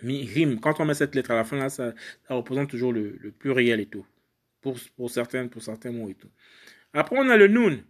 [0.03, 0.59] Rim.
[0.59, 1.93] Quand on met cette lettre à la fin, là, ça,
[2.29, 4.05] représente toujours le, pluriel et tout.
[4.61, 6.29] Pour, pour, certains, pour certains mots et tout.
[6.93, 7.83] Après, on a le Noun.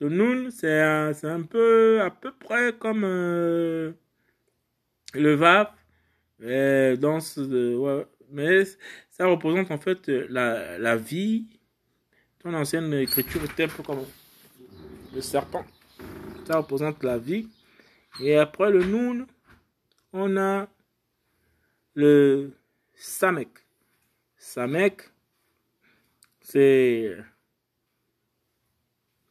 [0.00, 3.92] Le Nun, c'est un, un, peu à peu près comme euh,
[5.18, 5.68] le Vav.
[6.98, 8.64] dans ce, mais
[9.10, 11.46] ça représente en fait la, la vie.
[12.38, 14.04] Ton ancienne écriture était comme
[15.14, 15.64] le serpent.
[16.46, 17.48] Ça représente la vie.
[18.20, 19.26] Et après le Nun,
[20.12, 20.68] on a
[21.94, 22.52] le
[22.94, 23.48] Samek.
[24.36, 25.02] Samek,
[26.40, 27.16] c'est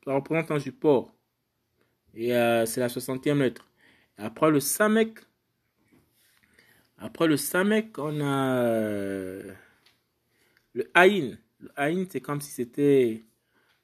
[0.05, 1.13] ça représente un support.
[2.13, 3.67] Et euh, c'est la 60e lettre.
[4.17, 5.19] après le Samek,
[6.97, 9.53] après le Samek, on a euh,
[10.73, 11.37] le Aïn.
[11.59, 13.23] Le Aïn, c'est comme si c'était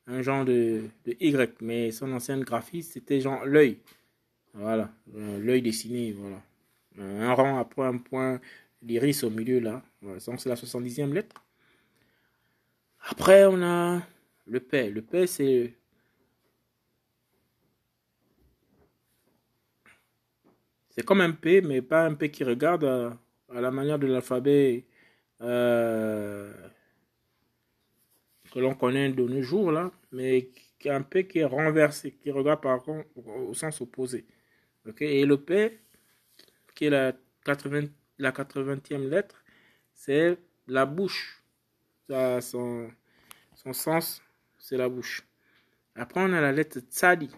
[0.08, 3.80] un genre de, Y, mais son ancienne graphie, c'était genre l'œil.
[4.54, 6.42] Voilà, euh, l'œil dessiné, voilà.
[6.98, 8.42] Un rang après un point,
[8.82, 9.82] l'iris au milieu là.
[10.02, 11.44] Voilà, c'est la 70e lettre.
[13.08, 14.02] Après, on a
[14.46, 14.90] le P.
[14.90, 15.74] Le P, c'est
[20.92, 23.18] C'est comme un P, mais pas un P qui regarde à,
[23.50, 24.86] à la manière de l'alphabet
[25.42, 26.54] euh,
[28.52, 30.50] que l'on connaît de nos jours, là, mais
[30.86, 34.26] un P qui est renversé, qui regarde par contre au sens opposé.
[34.88, 35.20] Okay?
[35.20, 35.80] Et le P,
[36.76, 37.14] qui est la,
[37.46, 39.44] 80, la 80e lettre,
[39.94, 41.44] c'est la bouche.
[42.10, 42.92] Son,
[43.56, 44.22] son sens,
[44.58, 45.26] c'est la bouche.
[45.96, 47.30] Après, on a la lettre Tsadi.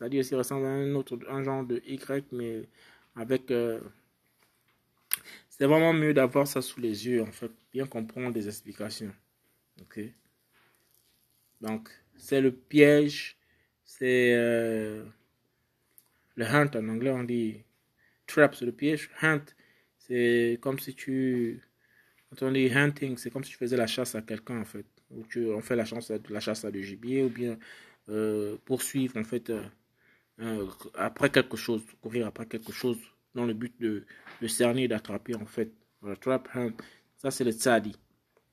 [0.00, 2.62] Aussi ressemble à un autre un genre de Y, mais
[3.14, 3.50] avec.
[3.50, 3.80] Euh,
[5.48, 9.12] c'est vraiment mieux d'avoir ça sous les yeux, en fait, bien comprendre des explications.
[9.80, 10.00] Ok?
[11.60, 13.36] Donc, c'est le piège,
[13.84, 15.04] c'est euh,
[16.34, 17.62] le hunt en anglais, on dit
[18.26, 19.10] trap, c'est le piège.
[19.20, 19.44] Hunt,
[19.98, 21.62] c'est comme si tu.
[22.30, 24.86] Quand on dit hunting, c'est comme si tu faisais la chasse à quelqu'un, en fait.
[25.10, 27.58] Ou tu, on fait la chasse, à, du gibier, ou bien
[28.08, 29.52] euh, poursuivre, en fait,
[30.94, 32.98] après quelque chose, courir après quelque chose,
[33.34, 34.04] dans le but de,
[34.40, 35.72] de cerner, d'attraper, en fait.
[36.02, 36.72] Le trap hunt,
[37.16, 37.94] ça c'est le tzadi.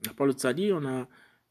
[0.08, 1.08] Après le tzadi, on a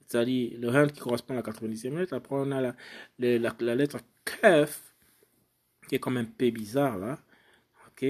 [0.09, 2.15] c'est-à-dire le hunt qui correspond à la 90e lettre.
[2.15, 2.75] Après, on a la,
[3.19, 4.95] la, lettre Kef,
[5.87, 7.19] qui est comme un P bizarre là,
[7.89, 8.07] ok,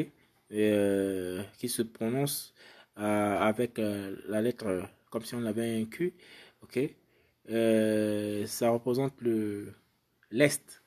[0.52, 2.54] euh, qui se prononce
[2.98, 6.14] euh, avec euh, la lettre comme si on avait un Q,
[6.62, 6.78] ok.
[8.46, 9.72] ça représente le
[10.30, 10.82] l'est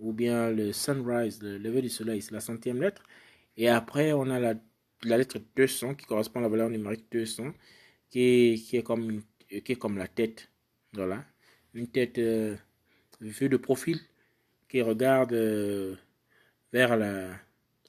[0.00, 3.04] ou bien le sunrise, le lever du soleil, c'est la centième lettre.
[3.56, 4.54] Et après, on a la,
[5.04, 7.52] la lettre 200 qui correspond à la valeur numérique 200,
[8.10, 10.50] qui qui est comme qui est comme la tête
[10.92, 11.24] voilà.
[11.74, 12.56] Une tête euh,
[13.20, 14.00] vue de profil
[14.68, 15.94] qui regarde euh,
[16.72, 17.28] vers la,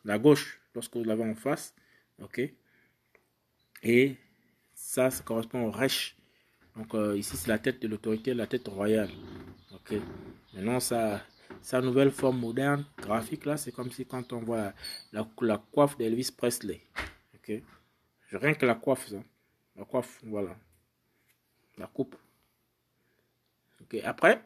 [0.04, 1.74] la, gauche lorsque vous l'avez en face.
[2.22, 2.42] OK.
[3.84, 4.16] Et
[4.74, 6.16] ça, ça correspond au Resh.
[6.76, 9.10] Donc euh, ici, c'est la tête de l'autorité, la tête royale.
[9.74, 9.96] OK.
[10.54, 11.26] Maintenant, ça,
[11.62, 14.74] sa nouvelle forme moderne, graphique, là, c'est comme si quand on voit
[15.12, 16.82] la, la, coiffe d'Elvis Presley.
[17.36, 17.62] OK?
[18.32, 19.24] Rien que la coiffe, ça.
[19.76, 20.56] La coiffe, voilà.
[21.78, 22.16] La coupe.
[24.04, 24.42] Après,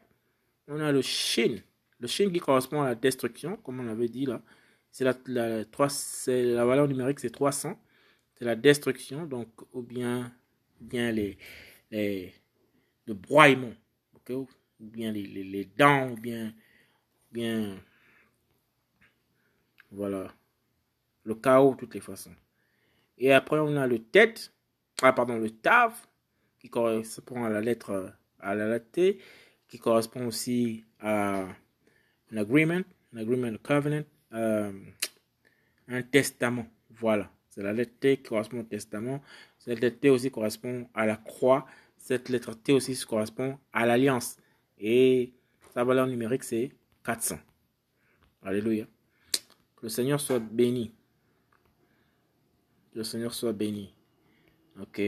[0.68, 1.58] on a le Shin.
[2.00, 4.42] Le Shin qui correspond à la destruction, comme on l'avait dit là.
[4.92, 5.64] C'est la, la,
[6.28, 7.78] la valeur numérique, c'est 300.
[8.36, 10.32] C'est la destruction, donc, ou bien,
[10.80, 11.38] bien les,
[11.92, 12.34] les,
[13.06, 13.74] le broiement,
[14.14, 16.54] ou bien les, les, les, dents, ou bien,
[19.92, 20.28] voilà,
[21.24, 22.36] le chaos de toutes les façons.
[23.18, 24.54] Et après, on a le tête,
[25.02, 25.94] ah, pardon, le tav,
[26.60, 29.20] qui correspond à la lettre à la T,
[29.68, 31.46] qui correspond aussi à
[32.32, 32.82] un agreement,
[33.14, 34.72] un agreement, covenant, euh,
[35.88, 36.68] un testament.
[36.90, 39.22] Voilà, c'est la lettre T qui correspond au testament.
[39.58, 41.66] Cette lettre T aussi correspond à la croix.
[41.98, 44.38] Cette lettre T aussi correspond à l'alliance.
[44.78, 45.34] Et
[45.74, 46.72] sa valeur numérique, c'est
[47.06, 47.38] 400.
[48.42, 48.86] Alléluia.
[49.76, 50.92] Que le Seigneur soit béni.
[52.92, 53.94] Que le Seigneur soit béni.
[54.82, 55.02] Ok.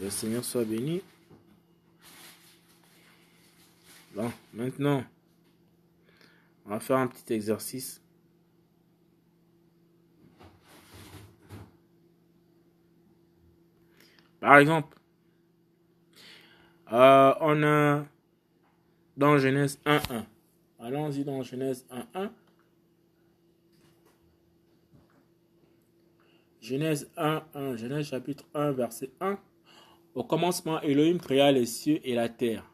[0.00, 1.02] Le Seigneur soit béni.
[4.14, 5.04] Bon, maintenant,
[6.66, 8.00] on va faire un petit exercice.
[14.40, 14.98] Par exemple,
[16.92, 18.04] euh, on a
[19.16, 20.24] dans Genèse 1.1.
[20.78, 22.30] Allons-y dans Genèse 1.1.
[26.60, 27.76] Genèse 1.1.
[27.76, 29.38] Genèse chapitre 1, verset 1.
[30.14, 32.70] Au commencement, Elohim créa les cieux et la terre.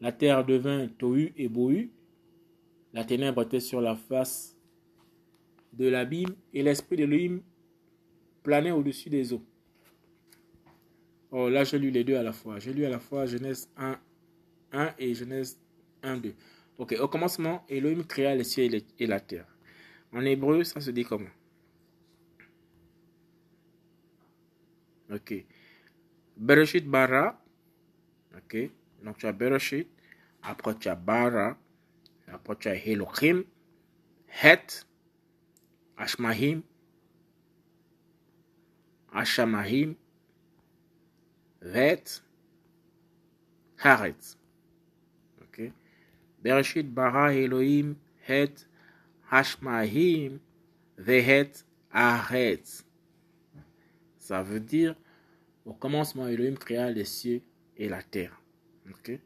[0.00, 1.90] La terre devint tohu et bohu.
[2.92, 4.56] La ténèbre était sur la face
[5.72, 7.40] de l'abîme et l'esprit d'Elohim
[8.42, 9.42] planait au-dessus des eaux.
[11.30, 12.58] Oh, là, j'ai lu les deux à la fois.
[12.58, 13.96] J'ai lu à la fois Genèse 1,
[14.72, 15.58] 1 et Genèse
[16.02, 16.34] 1, 2.
[16.78, 19.46] Ok, au commencement, Elohim créa les cieux et la terre.
[20.12, 21.28] En hébreu, ça se dit comment?
[25.12, 25.44] Ok.
[26.36, 27.42] Bereshit bara.
[28.36, 28.70] Ok.
[29.02, 29.88] Donc tu as Bereshit,
[30.42, 31.56] après tu as Bara,
[32.28, 33.44] après tu as Elohim,
[34.42, 34.86] Het,
[35.96, 36.62] Ashmahim,
[39.12, 39.94] Ashamahim,
[41.62, 42.22] Vet,
[43.78, 44.39] Haretz.
[46.42, 48.66] Bereshit bara Elohim, Het,
[49.30, 50.40] Hashmahim,
[50.96, 52.84] Vehet, Haretz.
[54.18, 54.94] Ça veut dire,
[55.64, 57.42] au commencement, Elohim créa les cieux
[57.76, 58.40] et la terre.
[58.88, 59.18] Ok?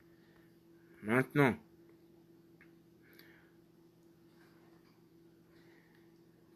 [1.03, 1.55] Maintenant,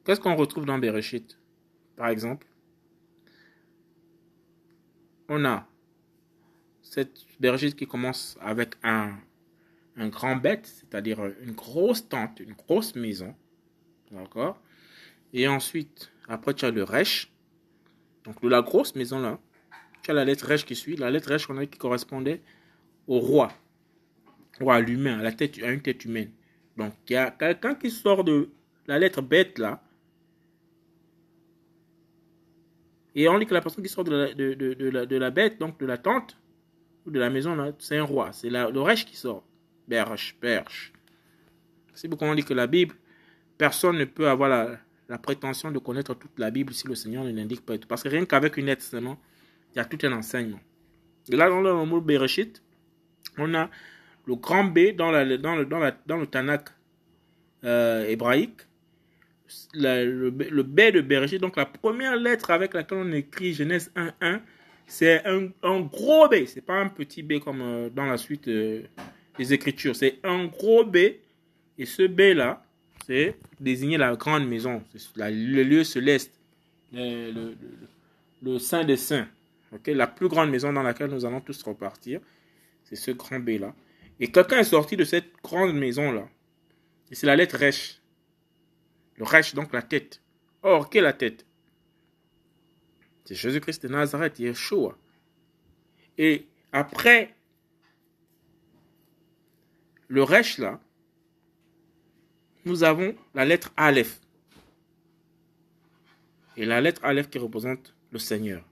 [0.05, 1.39] qu'est-ce qu'on retrouve dans Bereshit?
[1.97, 2.47] Par exemple,
[5.29, 5.69] on a
[6.83, 9.19] cette Bereshit qui commence avec un,
[9.99, 13.35] un grand bête, c'est-à-dire une grosse tente, une grosse maison.
[14.11, 14.59] D'accord?
[15.33, 17.31] Et ensuite, après, tu as le Resh.
[18.25, 19.39] Donc, de la grosse maison là,
[20.03, 20.97] tu as la lettre Resh qui suit.
[20.97, 22.41] La lettre Resh qu'on a qui correspondait
[23.07, 23.53] au roi,
[24.61, 26.31] ou à l'humain, à la tête, à une tête humaine.
[26.77, 28.51] Donc, il y a quelqu'un qui sort de
[28.87, 29.83] la lettre bête là.
[33.15, 35.87] Et on dit que la personne qui sort de la, de, la, bête, donc de
[35.87, 36.37] la tente,
[37.05, 38.33] ou de la maison, là, c'est un roi.
[38.33, 39.45] C'est le rêche qui sort.
[39.89, 40.93] Berche, berche.
[41.95, 42.95] C'est pourquoi on dit que la Bible,
[43.57, 47.33] personne ne peut avoir la, prétention de connaître toute la Bible si le Seigneur ne
[47.33, 47.75] l'indique pas.
[47.89, 49.19] Parce que rien qu'avec une lettre seulement,
[49.75, 50.61] il y a tout un enseignement.
[51.31, 52.63] Et là, dans le mot Bereshit,
[53.39, 53.71] on a
[54.27, 56.69] le grand B dans, le, dans, Tanakh
[57.65, 58.61] euh, hébraïque,
[59.73, 64.41] le, B de Bereshit, donc la première lettre avec laquelle on écrit Genèse 1.1,
[64.87, 68.49] c'est un, un, gros B, c'est pas un petit B comme euh, dans la suite
[68.49, 68.83] euh,
[69.39, 72.65] des Écritures, c'est un gros B, et ce B là,
[73.07, 74.83] c'est désigner la grande maison,
[75.17, 76.33] le lieu céleste,
[76.93, 77.55] le,
[78.59, 79.29] Saint des Saints,
[79.73, 79.95] okay?
[79.95, 82.21] la plus grande maison dans laquelle nous allons tous repartir,
[82.85, 83.75] c'est ce grand B là.
[84.21, 86.29] Et quelqu'un est sorti de cette grande maison là,
[87.11, 88.01] et c'est la lettre Resh.
[89.17, 90.21] Le Resh, donc la tête.
[90.63, 91.45] Or, quelle est la tête?
[93.25, 94.97] C'est Jésus-Christ de Nazareth, Yeshua.
[96.17, 97.35] Et après
[100.09, 100.81] le Resh là,
[102.65, 104.21] nous avons la lettre Aleph.
[106.57, 108.65] Et la lettre Aleph qui représente le Seigneur,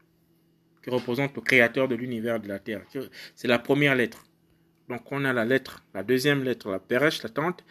[0.83, 2.83] qui représente le Créateur de l'univers de la terre.
[3.35, 4.27] C'est la première lettre.
[4.89, 7.65] Donc on a la lettre, la deuxième lettre, la Peresh, la tante,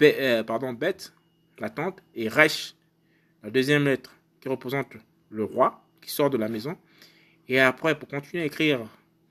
[0.00, 0.76] euh, pardon,
[1.58, 2.74] la tante, et Resh,
[3.42, 4.92] la deuxième lettre, qui représente
[5.30, 6.76] le roi qui sort de la maison.
[7.48, 8.80] Et après, pour continuer à écrire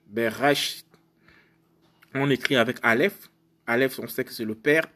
[0.08, 0.84] Beresh,
[2.14, 3.30] on écrit avec Aleph.
[3.66, 4.86] Aleph, on sait que c'est le Père.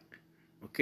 [0.61, 0.81] Ok?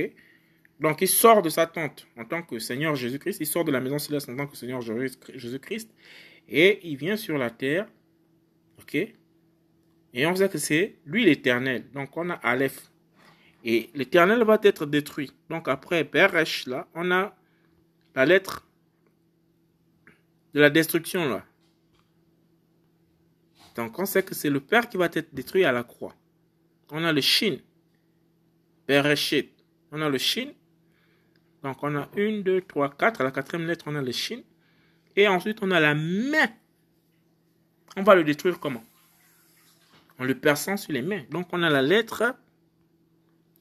[0.79, 3.37] Donc, il sort de sa tente en tant que Seigneur Jésus-Christ.
[3.39, 5.89] Il sort de la maison céleste en tant que Seigneur Jésus-Christ.
[6.49, 7.87] Et il vient sur la terre.
[8.79, 8.95] Ok?
[8.95, 11.89] Et on sait que c'est lui l'éternel.
[11.91, 12.89] Donc, on a Aleph.
[13.67, 15.31] Et l'éternel va être détruit.
[15.49, 17.35] Donc après Beresh, là, on a
[18.13, 18.67] la lettre
[20.53, 21.43] de la destruction, là.
[23.75, 26.15] Donc on sait que c'est le Père qui va être détruit à la croix.
[26.91, 27.57] On a le Shin.
[28.87, 29.51] Bereshit.
[29.91, 30.51] On a le Shin.
[31.63, 33.21] Donc on a une, deux, trois, quatre.
[33.21, 34.41] À la quatrième lettre, on a le Shin.
[35.15, 36.49] Et ensuite, on a la main.
[37.97, 38.83] On va le détruire comment?
[40.19, 41.23] En le perçant sur les mains.
[41.31, 42.35] Donc on a la lettre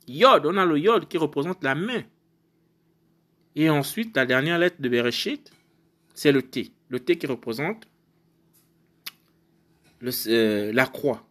[0.07, 2.03] Yod, on a le Yod qui représente la main.
[3.57, 5.51] Et ensuite, la dernière lettre de Bereshit,
[6.15, 6.73] c'est le T.
[6.89, 7.87] Le T qui représente
[10.27, 11.27] euh, la croix,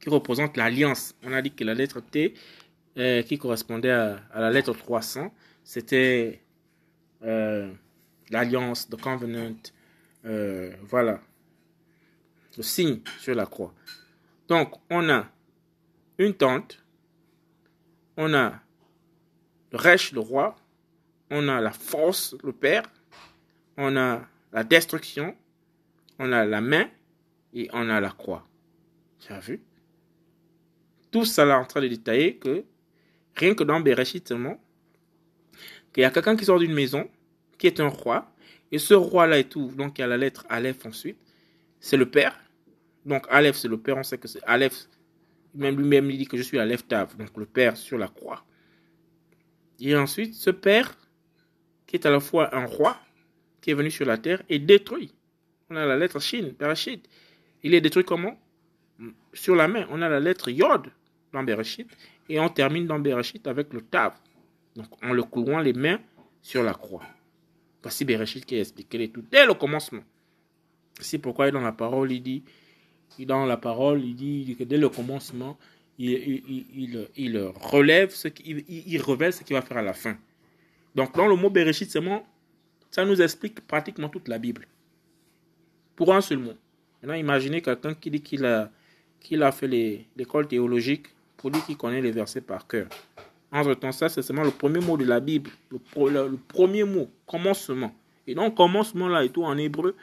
[0.00, 1.14] qui représente l'alliance.
[1.24, 2.34] On a dit que la lettre T,
[2.98, 6.42] euh, qui correspondait à, la lettre 300, c'était
[7.22, 7.72] euh,
[8.30, 9.56] l'alliance, the covenant,
[10.82, 11.20] voilà,
[12.56, 13.74] le signe sur la croix.
[14.48, 15.26] Donc, on a
[16.18, 16.84] une tente,
[18.16, 18.60] on a
[19.72, 20.54] le Resh, le roi,
[21.30, 22.84] on a la force, le père,
[23.76, 25.36] on a la destruction,
[26.18, 26.88] on a la main
[27.52, 28.46] et on a la croix.
[29.18, 29.62] Tu as vu?
[31.10, 32.64] Tout ça là en train de détailler que
[33.36, 34.60] rien que dans Bereshit seulement,
[35.92, 37.08] qu'il y a quelqu'un qui sort d'une maison,
[37.58, 38.30] qui est un roi,
[38.72, 41.18] et ce roi-là et tout, donc il y a la lettre Aleph ensuite,
[41.80, 42.38] c'est le père.
[43.04, 44.88] Donc Aleph, c'est le père, on sait que c'est Aleph,
[45.54, 48.44] même lui-même il dit que je suis Aleph Tav, donc le père sur la croix.
[49.80, 50.96] Et ensuite, ce père,
[51.86, 52.96] qui est à la fois un roi,
[53.60, 55.12] qui est venu sur la terre, est détruit.
[55.70, 57.08] On a la lettre Shin, Bereshit.
[57.62, 58.38] Il est détruit comment?
[59.32, 60.86] Sur la main, on a la lettre Yod
[61.32, 61.88] dans Bereshit,
[62.28, 64.14] et on termine dans Bereshit avec le Tav.
[64.76, 66.00] Donc en le coulant les mains
[66.42, 67.04] sur la croix.
[67.82, 68.64] Voici Bereshit qui a
[68.98, 70.02] les tout dès le commencement.
[71.00, 72.44] C'est pourquoi dans la parole, il dit,
[73.20, 75.58] dans la parole, il dit que dès le commencement,
[75.98, 80.16] il, il, il, relève ce qu'il il, révèle ce qu'il va faire à la fin.
[80.94, 82.26] Donc dans le mot Bereshit seulement,
[82.90, 84.66] ça nous explique pratiquement toute la Bible.
[85.96, 86.54] Pour un seul mot.
[87.02, 88.70] Maintenant, imaginez quelqu'un qui dit qu'il a,
[89.20, 89.68] qu'il a fait
[90.16, 91.06] l'école théologique
[91.44, 92.86] pour dire qu'il connaît les versets par cœur.
[93.52, 95.50] Entre-temps, ça, c'est seulement le premier mot de la Bible.
[95.70, 95.78] Le,
[96.08, 97.94] le, premier mot, commencement.
[98.26, 99.94] Et donc, commencement là et tout en hébreu,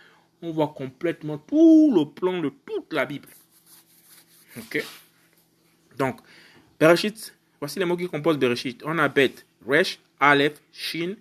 [0.43, 3.27] on voit complètement tout le plan de toute la Bible.
[4.55, 4.85] Ok?
[5.97, 6.19] Donc,
[6.79, 8.79] Bereshit, voici les mots qui composent Bereshit.
[8.85, 9.33] On a Bet,
[9.67, 11.15] Resh, Aleph, Shin,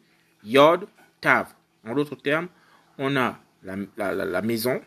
[0.44, 0.86] Yod,
[1.22, 1.46] Tav.
[1.82, 2.48] En d'autres termes,
[2.98, 4.82] on a la, maison,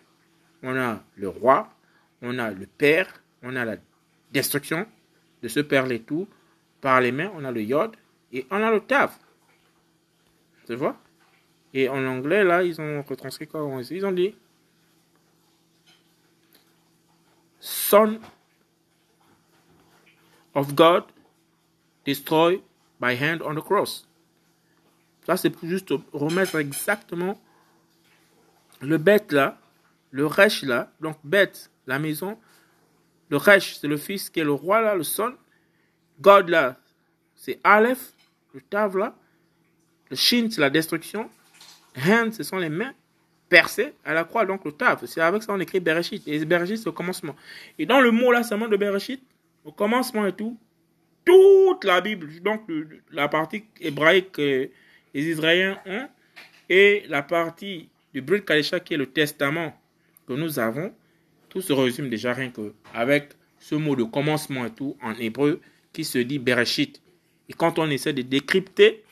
[0.62, 1.74] on a le roi,
[2.22, 3.12] on a le père,
[3.42, 3.78] on a la
[4.32, 4.86] destruction
[5.44, 6.28] de ce tout.
[6.82, 7.96] Par les mains, on a le Yod
[8.32, 9.12] et on a le Tav.
[10.66, 10.98] Tu vois?
[11.74, 14.36] Et en anglais, là, ils ont retranscrit quoi Ils ont dit
[17.60, 18.20] Son
[20.56, 21.04] of God
[22.06, 22.62] destroyed
[23.00, 24.08] by hand on the cross.
[25.26, 27.40] Ça, c'est pour juste remettre exactement
[28.82, 29.58] le bête là,
[30.12, 32.38] le resh là, donc bête, la maison.
[33.34, 35.34] Le resh, c'est le fils qui est le roi là, le son.
[36.22, 36.78] God là,
[37.36, 38.14] c'est Aleph,
[38.54, 39.16] le tav là.
[40.12, 41.28] Le Shin, c'est la destruction.
[41.98, 42.94] Hand, ce sont les mains
[43.50, 45.04] percées à la croix, donc le taf.
[45.06, 46.22] C'est avec ça qu'on écrit Bereshit.
[46.28, 47.36] Et Bereshit, c'est au commencement.
[47.80, 49.24] Et dans le mot là, seulement de Bereshit,
[49.66, 50.56] au commencement et tout,
[51.26, 52.70] toute la Bible, donc
[53.10, 54.70] la partie hébraïque que
[55.12, 56.08] les Israéliens ont,
[56.70, 59.76] et la partie du Brit Kadesha qui est le testament
[60.28, 60.94] que nous avons,
[61.54, 65.62] tout se résume déjà rien que avec ce mot de commencement et tout en hébreu
[65.94, 67.00] qui se dit Bereshit.
[67.48, 69.04] Et quand on essaie de décrypter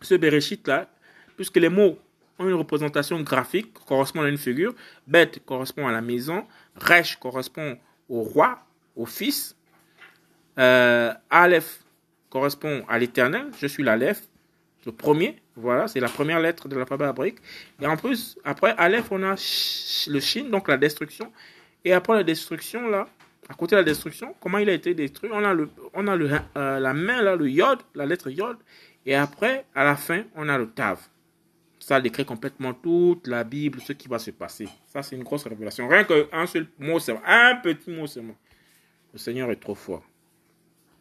[0.00, 0.88] ce Bereshit là,
[1.36, 1.98] puisque les mots
[2.38, 4.72] ont une représentation graphique, correspond à une figure,
[5.08, 6.46] Bet correspond à la maison,
[6.76, 7.76] Resh correspond
[8.08, 8.60] au roi,
[8.94, 9.56] au fils,
[10.60, 11.80] euh, Aleph
[12.30, 14.22] correspond à l'éternel, je suis l'Aleph,
[14.86, 17.38] le premier, voilà, c'est la première lettre de l'alphabet hébraïque.
[17.80, 21.32] Et en plus, après Aleph, on a le Shin, donc la destruction.
[21.84, 23.08] Et après la destruction, là,
[23.48, 25.30] à côté de la destruction, comment il a été détruit?
[25.32, 28.56] On a, le, on a le, euh, la main, là, le Yod, la lettre Yod.
[29.04, 30.98] Et après, à la fin, on a le Tav.
[31.78, 34.66] Ça décrit complètement toute la Bible, ce qui va se passer.
[34.86, 35.86] Ça, c'est une grosse révélation.
[35.86, 38.36] Rien qu'un seul mot seulement, un petit mot seulement.
[39.12, 40.02] Le Seigneur est trop fort.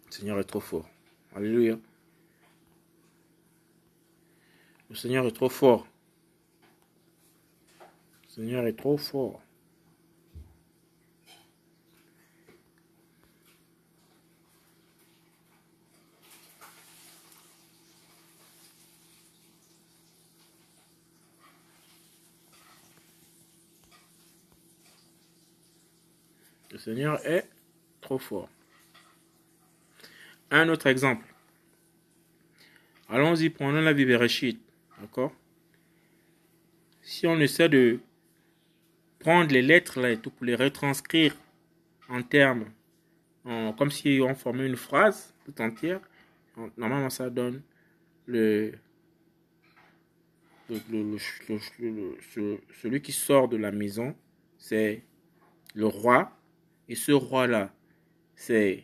[0.07, 0.89] Le Seigneur est trop fort.
[1.33, 1.77] Alléluia.
[4.89, 5.87] Le Seigneur est trop fort.
[7.79, 9.41] Le Seigneur est trop fort.
[26.83, 27.47] Seigneur est
[28.01, 28.49] trop fort.
[30.51, 31.25] Un autre exemple.
[33.07, 34.59] Allons-y, prenons la vie Bereshit.
[34.99, 35.33] D'accord?
[37.01, 38.01] Si on essaie de
[39.19, 41.37] prendre les lettres là pour les retranscrire
[42.09, 42.65] en termes,
[43.45, 46.01] comme si on formait une phrase tout entière,
[46.75, 47.61] normalement ça donne
[48.25, 48.73] le,
[52.81, 54.13] celui qui sort de la maison,
[54.57, 55.01] c'est
[55.75, 56.37] le roi,
[56.93, 57.73] et ce roi-là,
[58.35, 58.83] c'est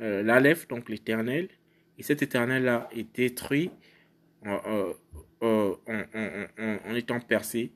[0.00, 1.50] euh, l'Aleph, donc l'éternel,
[1.98, 3.70] et cet éternel-là est détruit
[4.46, 4.94] en,
[6.94, 7.72] étant percé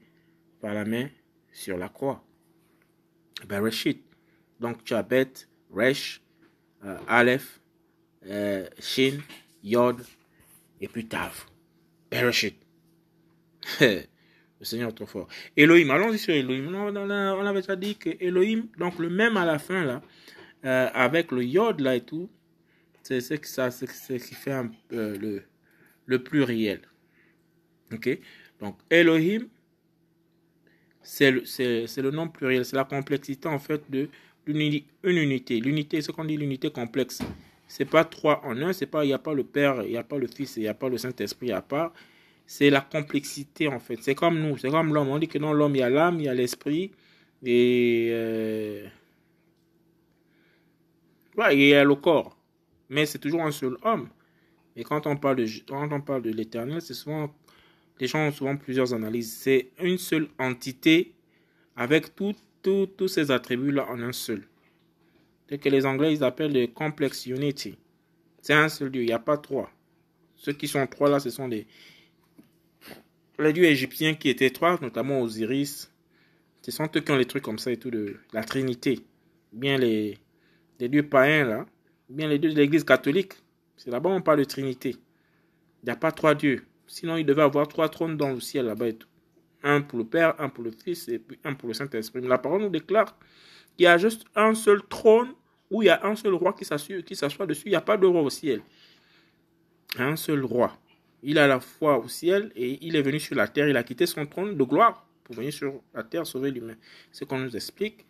[0.63, 1.11] par la main
[1.51, 2.25] sur la croix.
[3.47, 4.03] Bereshit.
[4.61, 6.23] Donc tu as Bet, Resh,
[6.83, 7.61] euh, Aleph,
[8.25, 9.19] euh, Shin,
[9.63, 10.03] Yod
[10.81, 11.45] et puis Tav.
[12.11, 12.57] Bereshit.
[14.63, 15.27] le Seigneur est trop fort.
[15.57, 16.73] Elohim, allons-y sur Elohim.
[16.73, 20.03] On avait déjà dit que Elohim, donc le même à la fin là,
[20.65, 22.31] euh, avec le Yod là et tout,
[23.03, 26.83] c'est ce qui fait un, le, pluriel.
[27.93, 28.21] Ok?
[28.61, 29.49] Donc, Elohim,
[31.03, 34.09] c'est le, nom pluriel, c'est la complexité en fait de
[34.47, 35.61] unité.
[35.61, 37.19] L'unité, ce qu'on dit l'unité complexe.
[37.67, 40.19] C'est pas trois en un, il n'y a pas le Père, il n'y a pas
[40.19, 41.93] le Fils, il n'y a pas le Saint-Esprit à part.
[42.55, 43.96] C'est la complexité en fait.
[44.03, 45.09] C'est comme nous, c'est comme l'homme.
[45.09, 46.92] On dit que dans l'homme, il y a l'âme, il y a l'esprit
[47.42, 48.86] et euh,
[51.50, 52.36] il y a le corps.
[52.90, 54.11] Mais c'est toujours un seul homme.
[54.76, 57.34] Et quand on parle de, quand on parle de l'éternel, c'est souvent,
[57.98, 59.34] les gens ont souvent plusieurs analyses.
[59.34, 61.14] C'est une seule entité
[61.74, 64.42] avec tous ces attributs-là en un seul.
[65.48, 67.78] C'est que les Anglais, ils appellent le complex unity.
[68.42, 69.70] C'est un seul Dieu, il n'y a pas trois.
[70.36, 71.66] Ceux qui sont trois là, ce sont les,
[73.39, 75.91] les dieux égyptiens qui étaient trois, notamment Osiris.
[76.62, 79.01] Ce sont eux qui ont les trucs comme ça et tout de la Trinité.
[79.53, 80.18] Bien les,
[80.78, 81.66] dieux païens là,
[82.09, 83.33] bien les dieux de l'Église catholique.
[83.76, 84.91] C'est là-bas on parle de Trinité.
[84.91, 86.64] Il n'y a pas trois dieux.
[86.87, 89.09] Sinon, il devait avoir trois trônes dans le ciel là-bas et tout.
[89.64, 92.20] Un pour le Père, un pour le Fils et puis un pour le Saint-Esprit.
[92.22, 93.16] La parole nous déclare
[93.76, 95.33] qu'il y a juste un seul trône
[95.70, 97.64] où il y a un seul roi qui s'assoit dessus.
[97.66, 98.61] Il n'y a pas de roi au ciel.
[99.99, 100.76] Un seul roi.
[101.23, 103.68] Il a la foi au ciel et il est venu sur la terre.
[103.68, 106.77] Il a quitté son trône de gloire pour venir sur la terre sauver l'humain.
[107.11, 108.05] C'est ce qu'on nous explique.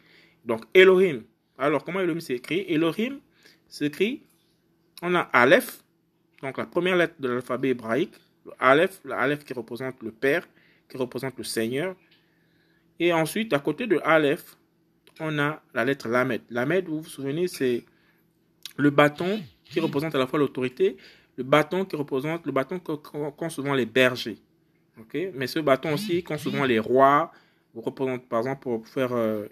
[0.45, 1.23] Donc, Elohim.
[1.59, 2.65] Alors, comment Elohim s'écrit?
[2.69, 3.21] Elohim
[3.69, 4.23] s'écrit
[5.03, 5.83] on a Aleph,
[6.41, 8.15] donc la première lettre de l'alphabet hébraïque,
[8.47, 8.53] le
[9.13, 10.49] Aleph, qui représente le Père,
[10.89, 11.97] qui représente le Seigneur.
[13.01, 14.57] Et ensuite, à côté de Aleph,
[15.19, 16.43] on a la lettre Lamed.
[16.51, 17.85] Lamed, vous vous souvenez, c'est
[18.77, 20.97] le bâton qui représente à la fois l'autorité,
[21.37, 24.39] le bâton qui représente le bâton qu'ont souvent les bergers.
[25.35, 27.33] Mais ce bâton aussi qu'ont souvent les rois,
[27.75, 29.47] représente par exemple pour faire euh,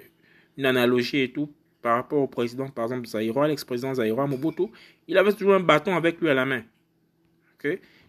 [0.57, 1.51] une analogie et tout,
[1.81, 4.65] par rapport au président, par exemple, Zaïroa, l'ex-président Zaïroa Mobutu,
[5.09, 6.63] il avait toujours un bâton avec lui à la main.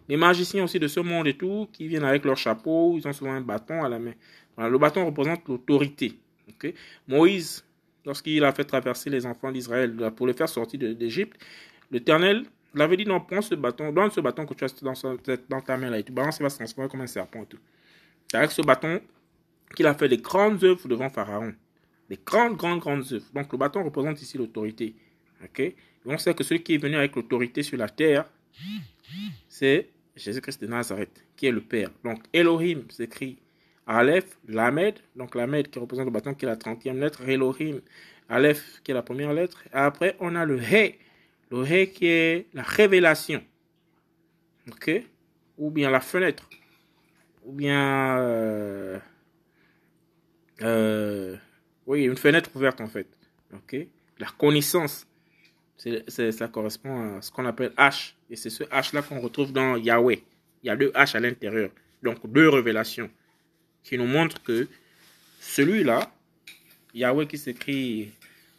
[0.09, 3.13] Les magiciens aussi de ce monde et tout, qui viennent avec leur chapeau, ils ont
[3.13, 4.13] souvent un bâton à la main.
[4.57, 6.13] le bâton représente l'autorité.
[7.07, 7.63] Moïse,
[8.05, 11.39] lorsqu'il a fait traverser les enfants d'Israël pour les faire sortir d'Égypte,
[11.89, 15.61] l'Éternel Il avait dit non, prends ce bâton, donne ce bâton que tu as dans,
[15.61, 17.59] ta main là et tu balances, il va se transformer comme un serpent et tout.
[18.29, 19.01] C'est avec ce bâton
[19.75, 21.53] qu'il a fait des grandes œuvres devant Pharaon.
[22.09, 23.25] Des grandes, grandes, grandes œuvres.
[23.33, 24.95] Donc le bâton représente ici l'autorité.
[25.43, 25.73] Ok?
[26.05, 28.25] On sait que celui qui est venu avec l'autorité sur la terre,
[29.47, 31.89] c'est Jésus-Christ de Nazareth, qui est le Père.
[32.03, 33.37] Donc Elohim s'écrit
[33.85, 37.81] Aleph, Lamed, donc Lamed qui représente le bâton qui est la 30e lettre, Elohim,
[38.29, 39.63] Aleph qui est la première lettre.
[39.67, 40.95] Et après, on a le He,
[41.51, 43.43] le He qui est la révélation.
[44.67, 45.03] Ok?
[45.57, 46.49] Ou bien la fenêtre.
[47.45, 48.17] Ou bien.
[48.19, 48.99] Euh,
[50.61, 51.35] euh,
[51.85, 53.07] oui, une fenêtre ouverte en fait.
[53.53, 53.75] Ok?
[54.19, 55.05] La connaissance
[56.07, 58.13] ça correspond à ce qu'on appelle H.
[58.29, 60.23] Et c'est ce H-là qu'on retrouve dans Yahweh.
[60.63, 61.71] Il y a deux H à l'intérieur.
[62.03, 63.09] Donc deux révélations
[63.83, 64.67] qui nous montrent que
[65.39, 66.11] celui-là,
[66.93, 68.11] Yahweh qui s'écrit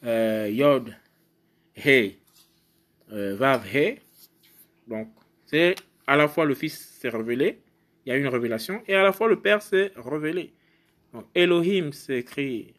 [0.05, 0.97] euh, Yod,
[1.77, 2.11] He, euh,
[3.13, 4.01] Vav, He,
[4.89, 5.09] donc
[5.47, 5.75] c'est
[6.07, 7.61] à la fois le Fils s'est révélé,
[8.05, 10.53] il y a une révélation, et à la fois le Père s'est révélé.
[11.13, 12.75] Donc Elohim s'écrit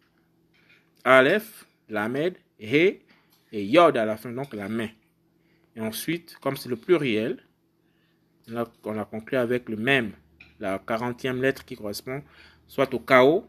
[1.03, 3.01] Aleph, Lamed, He,
[3.51, 4.89] et Yod à la fin, donc la main.
[5.75, 7.43] Et ensuite, comme c'est le pluriel,
[8.84, 10.13] on a conclu avec le même,
[10.59, 12.23] la 40e lettre qui correspond
[12.67, 13.47] soit au chaos,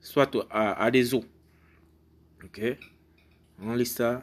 [0.00, 1.24] soit à, des eaux.
[2.42, 2.60] Ok?
[3.62, 4.22] On lit ça.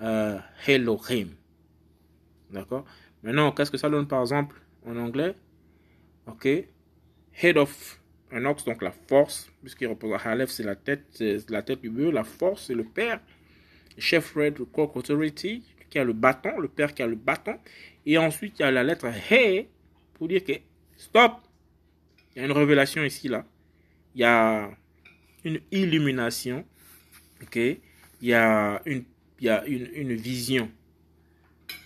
[0.00, 1.28] Euh, Elohim.
[2.50, 2.84] D'accord?
[3.22, 5.34] Maintenant, qu'est-ce que ça donne par exemple en anglais?
[6.26, 6.46] Ok
[7.42, 11.62] Head of un ox, donc la force, puisqu'il représente Halef, c'est la tête, c'est la
[11.62, 13.20] tête du bœuf, la force, c'est le père
[13.98, 17.58] chef Red Court Authority, qui a le bâton, le père qui a le bâton.
[18.06, 19.68] Et ensuite, il y a la lettre Hey
[20.14, 20.52] pour dire que
[20.96, 21.32] stop.
[22.34, 23.44] Il y a une révélation ici, là.
[24.14, 24.70] Il y a
[25.44, 26.64] une illumination.
[27.42, 27.56] Ok?
[27.56, 27.80] Il
[28.20, 29.04] y a une,
[29.40, 30.70] il y a une, vision.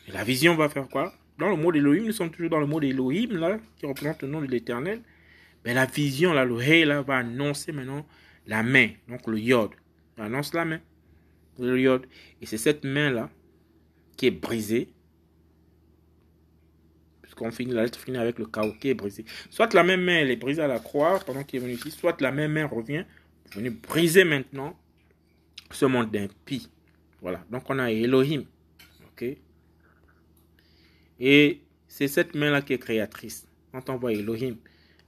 [0.08, 1.12] La vision va faire quoi?
[1.38, 4.28] Dans le mot d'Elohim, nous sommes toujours dans le mot d'Elohim, là, qui représente le
[4.28, 5.00] nom de l'éternel.
[5.64, 8.06] Mais la vision, là, le Hey, là, va annoncer maintenant
[8.46, 8.88] la main.
[9.08, 9.70] Donc le Yod.
[10.18, 10.80] annonce la main.
[11.60, 13.30] Et c'est cette main-là
[14.16, 14.88] qui est brisée.
[17.22, 19.24] Puisqu'on finit, la lettre finit avec le chaos qui est brisé.
[19.50, 21.90] Soit la même main, elle est brisée à la croix pendant qu'il est venu ici,
[21.90, 23.04] soit la même main revient,
[23.54, 24.78] venu briser maintenant
[25.70, 26.68] ce monde d'impie.
[27.22, 27.44] Voilà.
[27.50, 28.44] Donc on a Elohim.
[29.06, 29.24] OK
[31.20, 33.46] Et c'est cette main-là qui est créatrice.
[33.72, 34.56] Quand on voit Elohim,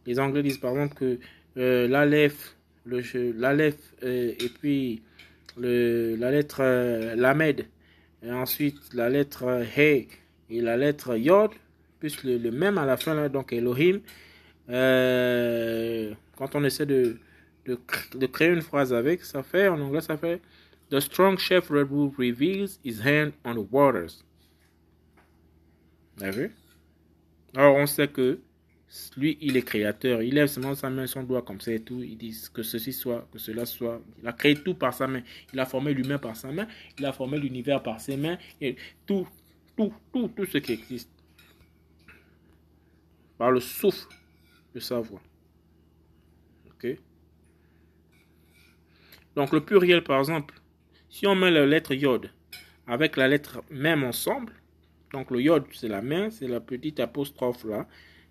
[0.06, 1.18] les Anglais disent par exemple que
[1.58, 2.56] euh, l'Aleph,
[2.86, 5.02] l'Aleph euh, et puis
[5.58, 7.66] le, la lettre euh, Lamed,
[8.22, 10.08] et ensuite la lettre He
[10.50, 11.50] et la lettre Yod,
[11.98, 14.00] plus le, même à la fin, là, donc Elohim.
[14.70, 17.18] Euh, quand on essaie de,
[17.66, 20.40] de, créer une phrase avec, ça fait, en anglais, ça fait
[20.90, 24.22] The strong chef Red reveals his hand on the waters.
[26.16, 26.52] Vous vu?
[27.56, 28.40] Alors, on sait que
[29.16, 30.22] lui, il est créateur.
[30.22, 32.02] Il lève seulement sa main, son doigt comme ça et tout.
[32.02, 34.00] Il dit que ceci soit, que cela soit.
[34.20, 35.22] Il a créé tout par sa main.
[35.52, 36.68] Il a formé l'humain par sa main.
[36.98, 38.38] Il a formé l'univers par ses mains.
[38.60, 38.76] Et
[39.06, 39.26] tout,
[39.76, 41.10] tout, tout, tout ce qui existe.
[43.36, 44.06] Par le souffle
[44.74, 45.22] de sa voix.
[46.66, 46.96] Ok?
[49.34, 50.54] Donc le pluriel, par exemple,
[51.14, 52.28] si on met la lettre yod
[52.88, 54.52] avec la lettre même ensemble,
[55.12, 57.86] donc le yod, c'est la main, c'est la petite apostrophe là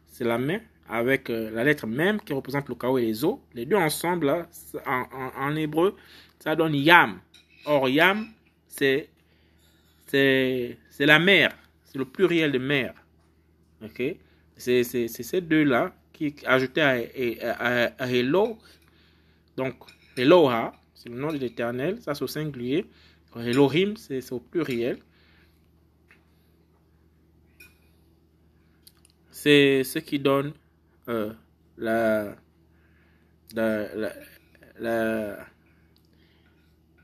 [0.07, 0.59] c'est la main
[0.89, 3.41] avec euh, la lettre même qui représente le chaos et les eaux.
[3.53, 4.49] Les deux ensemble, là,
[4.85, 5.95] en, hébreu,
[6.39, 7.21] ça donne yam.
[7.65, 8.27] Or, yam,
[8.67, 9.09] c'est
[10.11, 11.55] la mer.
[11.85, 12.93] C'est le pluriel de mer.
[13.81, 14.03] Ok?
[14.57, 18.57] C'est ces deux-là qui ajoutés à, à, Elo.
[19.55, 19.75] Donc,
[20.17, 22.01] Eloha, c'est le nom de l'éternel.
[22.01, 22.85] Ça, c'est au singulier.
[23.35, 24.99] Elohim, c'est au pluriel.
[29.43, 30.53] c'est ce qui donne
[31.09, 31.33] euh,
[31.77, 32.33] la,
[33.53, 33.87] la,
[34.79, 35.37] la,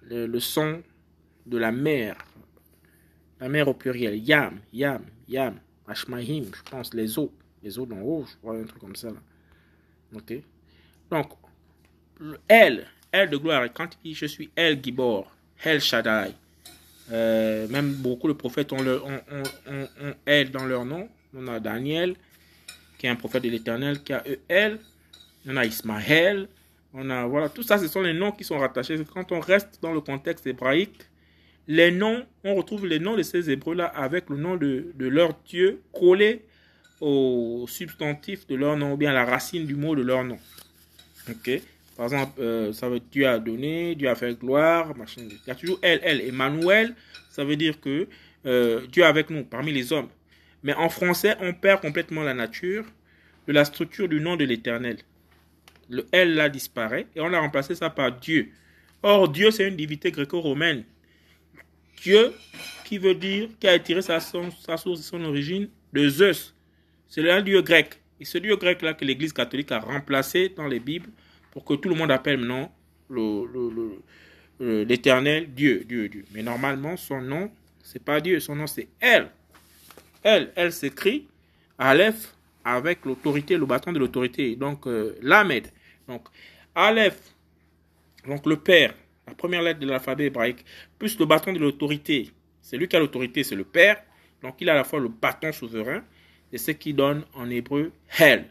[0.04, 0.82] le, son
[1.46, 2.16] de la mer.
[3.42, 4.16] La mer au pluriel.
[4.16, 5.60] Yam, yam, yam.
[5.86, 7.34] Ashmahim, je pense, les eaux.
[7.62, 9.10] Les eaux d'en haut, je crois, un truc comme ça.
[9.10, 9.22] Là.
[10.16, 10.34] Ok.
[11.12, 11.34] Donc,
[12.48, 15.32] elle, elle de gloire, quand il dit je suis El Gibor,
[15.64, 16.34] El Shaddai,
[17.12, 21.10] euh, même beaucoup de prophètes ont, le, ont, elle dans leur nom.
[21.36, 22.16] On a Daniel,
[22.98, 24.80] qui est un prophète de l'éternel, qui a El,
[25.48, 26.48] on a Ismaël,
[26.94, 29.00] on a, voilà, tout ça, ce sont les noms qui sont rattachés.
[29.14, 31.02] Quand on reste dans le contexte hébraïque,
[31.68, 35.36] les noms, on retrouve les noms de ces hébreux-là avec le nom de, de, leur
[35.46, 36.44] Dieu collé
[37.00, 40.40] au substantif de leur nom, ou bien à la racine du mot de leur nom.
[41.30, 41.62] Ok?
[42.00, 45.24] Par exemple, euh, ça veut dire Dieu a donné, Dieu a fait gloire, machin.
[45.30, 46.22] Il y a toujours El, El.
[46.22, 46.96] Emmanuel,
[47.30, 48.08] ça veut dire que
[48.46, 50.08] euh, Dieu avec nous, parmi les hommes.
[50.64, 52.86] Mais en français, on perd complètement la nature
[53.48, 55.00] de la structure du nom de l'Éternel.
[55.90, 58.50] Le L là disparaît et on a remplacé ça par Dieu.
[59.04, 60.86] Or, Dieu, c'est une divinité gréco-romaine.
[62.02, 62.32] Dieu,
[62.86, 66.56] qui veut dire, qui a tiré sa, sa source et son origine de Zeus.
[67.10, 68.00] C'est un dieu grec.
[68.22, 71.10] Et ce dieu grec-là que l'Église catholique a remplacé dans les Bibles
[71.52, 72.72] pour que tout le monde appelle maintenant
[74.60, 76.26] l'éternel Dieu, Dieu, Dieu.
[76.34, 77.52] Mais normalement, son nom,
[77.84, 79.30] c'est pas Dieu, son nom c'est Elle.
[80.22, 81.28] Elle, elle s'écrit
[81.78, 82.34] Aleph
[82.64, 84.56] avec l'autorité, le bâton de l'autorité.
[84.56, 85.68] Donc, euh, Lamed.
[86.08, 86.28] Donc,
[86.76, 87.18] Aleph,
[88.28, 88.94] donc le Père,
[89.26, 90.66] la première lettre de l'alphabet hébraïque,
[90.98, 92.32] plus le bâton de l'autorité.
[92.62, 94.04] C'est lui qui a l'autorité, c'est le Père.
[94.44, 96.04] Donc, il a à la fois le bâton souverain
[96.52, 98.46] c'est ce qui donne en hébreu Hel.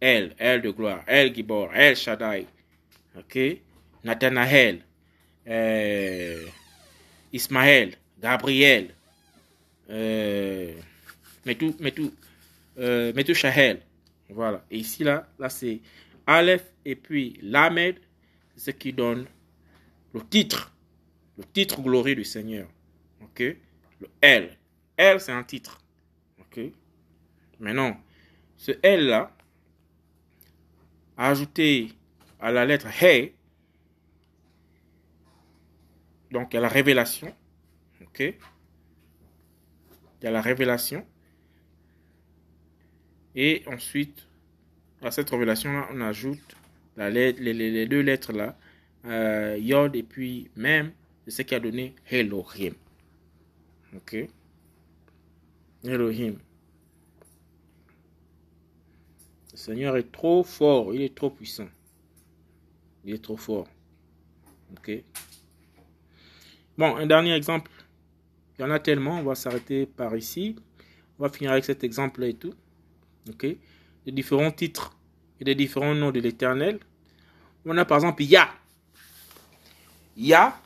[0.00, 2.46] El, El de gloire, El Gibor, El Shaddai.
[3.16, 3.36] Ok?
[4.04, 4.82] Nathanael,
[5.46, 6.46] euh,
[7.32, 8.94] Ismaël, Gabriel,
[9.90, 10.74] euh,
[11.44, 12.12] Metou, Metou,
[12.78, 13.80] euh, Metou Shahel.
[14.28, 14.64] Voilà.
[14.70, 15.80] Et ici, là, là c'est
[16.26, 17.96] Aleph et puis Lamed,
[18.56, 19.26] ce qui donne
[20.14, 20.72] le titre,
[21.36, 22.68] le titre glorieux du Seigneur.
[23.22, 23.40] Ok?
[23.40, 24.56] Le L.
[24.96, 25.78] L, c'est un titre.
[26.40, 26.60] Ok?
[27.58, 28.00] Maintenant,
[28.56, 29.30] ce L-là,
[31.28, 31.92] ajouté
[32.40, 33.34] à la lettre He,
[36.30, 37.34] donc il y a la révélation,
[38.02, 38.34] ok?
[40.22, 41.06] Il la révélation.
[43.34, 44.26] Et ensuite,
[45.02, 46.56] à cette révélation-là, on ajoute
[46.96, 48.58] les, deux lettres-là,
[49.06, 50.92] euh, Yod et puis même,
[51.24, 52.74] c'est ce qui a donné Elohim.
[53.94, 54.16] Ok?
[55.84, 56.36] Elohim.
[59.60, 61.68] Seigneur est trop fort, il est trop puissant.
[63.04, 63.68] Il est trop fort.
[64.72, 64.90] Ok?
[66.78, 67.70] Bon, un dernier exemple.
[68.58, 70.56] Il y en a tellement, on va s'arrêter par ici.
[71.18, 72.54] On va finir avec cet exemple-là et tout.
[73.28, 73.42] Ok?
[74.06, 74.96] Les différents titres
[75.38, 76.80] et les différents noms de l'éternel.
[77.66, 78.48] On a par exemple Ya.
[80.16, 80.58] Ya.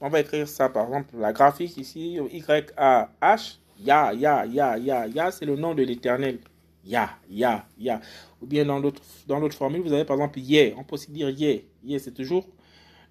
[0.00, 3.58] On va écrire ça par exemple, la graphique ici, Y-A-H.
[3.80, 6.38] Ya, Ya, Ya, Ya, Ya, c'est le nom de l'éternel.
[6.84, 8.00] Ya, ya, ya.
[8.40, 10.74] Ou bien dans d'autres dans formules, vous avez par exemple ye.
[10.76, 11.66] On peut aussi dire ye.
[11.84, 12.46] Ye, c'est toujours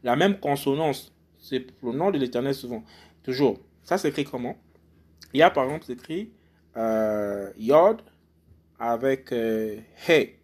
[0.03, 1.13] la même consonance.
[1.37, 2.83] C'est le nom de l'éternel souvent.
[3.23, 3.59] Toujours.
[3.83, 4.55] Ça s'écrit comment?
[5.33, 6.31] Ya, par exemple, s'écrit
[6.77, 8.01] euh, yod
[8.79, 10.35] avec euh, he.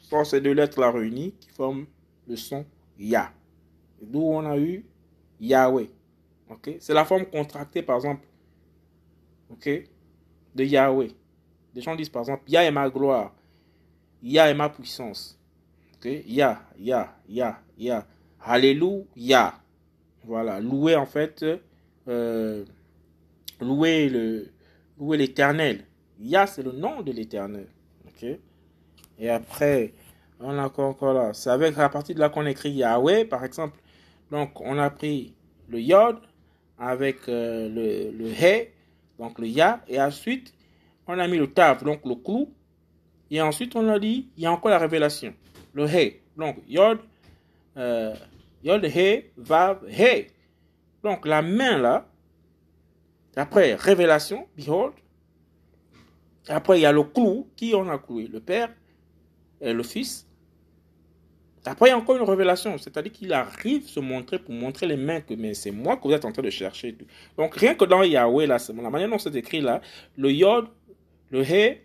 [0.00, 1.86] Ce ces deux lettres-là réunies qui forment
[2.28, 2.64] le son
[2.98, 3.32] ya.
[4.00, 4.84] D'où on a eu
[5.40, 5.88] Yahweh.
[6.48, 6.76] ok?
[6.78, 8.26] C'est la forme contractée, par exemple,
[9.50, 9.68] ok?
[10.54, 11.08] De Yahweh.
[11.74, 13.34] Des gens disent par exemple, Yah est ma gloire,
[14.22, 15.38] Yah est ma puissance.
[15.96, 16.24] Okay?
[16.26, 18.06] Yah, Yah, Yah, Yah.
[18.40, 19.54] Alléluia.
[20.24, 21.44] Voilà, louer en fait,
[22.08, 22.64] euh,
[23.60, 24.50] louer le,
[24.98, 25.84] louer l'éternel.
[26.20, 27.66] Yah, c'est le nom de l'éternel.
[29.18, 29.92] Et après,
[30.40, 31.32] on a encore là?
[31.34, 33.78] C'est avec à partir de là qu'on écrit Yahweh, par exemple.
[34.30, 35.34] Donc, on a pris
[35.68, 36.18] le Yod
[36.78, 38.70] avec euh, le, le He,
[39.18, 40.52] donc le Yah, et ensuite,
[41.06, 42.52] on a mis le tav, donc le clou.
[43.30, 45.34] Et ensuite, on a dit, il y a encore la révélation.
[45.72, 46.20] Le he.
[46.36, 46.98] Donc, yod,
[47.76, 48.14] euh,
[48.62, 50.28] yod, he, vav, he.
[51.02, 52.06] Donc, la main là.
[53.36, 54.92] Après, révélation, behold.
[56.48, 57.48] Après, il y a le clou.
[57.56, 58.70] Qui on a cloué Le Père
[59.60, 60.26] et le Fils.
[61.66, 64.98] Après, il y a encore une révélation, c'est-à-dire qu'il arrive se montrer pour montrer les
[64.98, 66.94] mains que mais c'est moi que vous êtes en train de chercher.
[67.38, 69.80] Donc, rien que dans Yahweh, là, la manière dont c'est écrit là,
[70.18, 70.66] le Yod,
[71.30, 71.78] le He,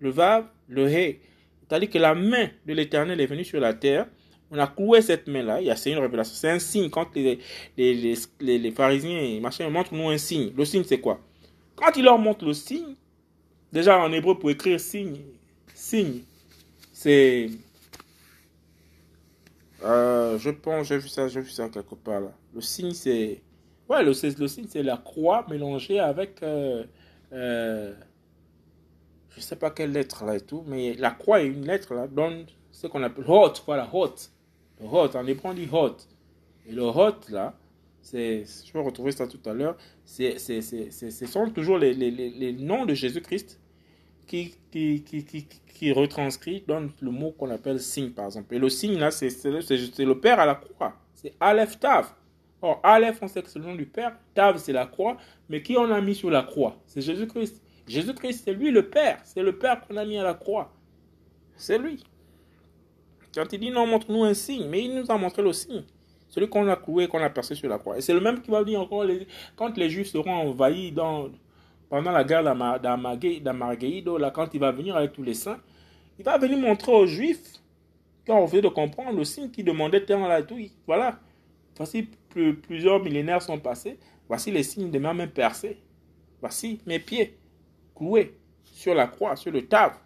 [0.00, 1.20] le Vav, le He.
[1.68, 4.06] C'est-à-dire que la main de l'Éternel est venue sur la terre.
[4.50, 5.60] On a cloué cette main-là.
[5.60, 6.34] Il y a c'est une révélation.
[6.36, 6.88] C'est un signe.
[6.88, 7.40] Quand les,
[7.76, 10.52] les, les, les pharisiens machin montrent-nous un signe.
[10.56, 11.20] Le signe, c'est quoi?
[11.74, 12.94] Quand ils leur montrent le signe,
[13.72, 15.18] déjà en hébreu, pour écrire signe,
[15.74, 16.20] signe,
[16.92, 17.48] c'est.
[19.82, 22.32] Euh, je pense, j'ai vu ça, j'ai vu ça quelque part là.
[22.54, 23.42] Le signe, c'est.
[23.88, 26.40] Ouais, le, le signe, c'est la croix mélangée avec.
[26.42, 26.84] Euh,
[27.32, 27.92] euh,
[29.36, 32.06] je sais pas quelle lettre là et tout, mais la croix est une lettre là,
[32.06, 34.14] donne ce qu'on appelle hot, voilà, hot.
[34.80, 35.96] Le hot, en hébreu on dit hot.
[36.66, 37.54] Et le hot là,
[38.12, 42.10] je vais retrouver ça tout à l'heure, c'est, c'est, c'est, ce sont toujours les, les,
[42.10, 43.60] les, noms de Jésus-Christ
[44.26, 48.54] qui, qui, qui, qui, qui retranscrit, donne le mot qu'on appelle signe par exemple.
[48.54, 50.94] Et le signe là, c'est, c'est, le Père à la croix.
[51.14, 52.12] C'est Aleph Tav.
[52.62, 54.16] Or, Aleph, on sait que c'est le nom du Père.
[54.34, 55.18] Tav, c'est la croix.
[55.48, 56.76] Mais qui on a mis sur la croix?
[56.86, 57.62] C'est Jésus-Christ.
[57.86, 59.20] Jésus-Christ, c'est lui le Père.
[59.24, 60.72] C'est le Père qu'on a mis à la croix.
[61.56, 62.02] C'est lui.
[63.34, 65.84] Quand il dit non, montre-nous un signe, mais il nous a montré le signe.
[66.28, 67.98] Celui qu'on a cloué, qu'on a percé sur la croix.
[67.98, 69.04] Et c'est le même qui va venir encore
[69.54, 71.28] quand les Juifs seront envahis dans,
[71.88, 75.60] pendant la guerre d'Amargueido, là, quand il va venir avec tous les saints,
[76.18, 77.60] il va venir montrer aux Juifs,
[78.26, 80.58] quand on fait de comprendre le signe qui demandait terre là tout.
[80.86, 81.20] Voilà.
[81.76, 82.08] Voici
[82.62, 83.98] plusieurs millénaires sont passés.
[84.28, 85.78] Voici les signes de ma main percée.
[86.40, 87.36] Voici mes pieds
[87.96, 89.96] cloués sur la croix, sur le table.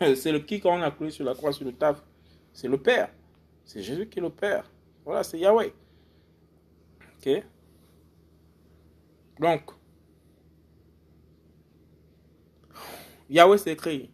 [0.16, 2.00] C'est le qui qu'on a cloué sur la croix, sur le table.
[2.52, 3.10] C'est le Père.
[3.64, 4.70] C'est Jésus qui est le Père.
[5.04, 5.72] Voilà, c'est Yahweh.
[7.18, 7.44] Ok?
[9.38, 9.62] Donc,
[13.28, 14.10] Yahweh c'est écrit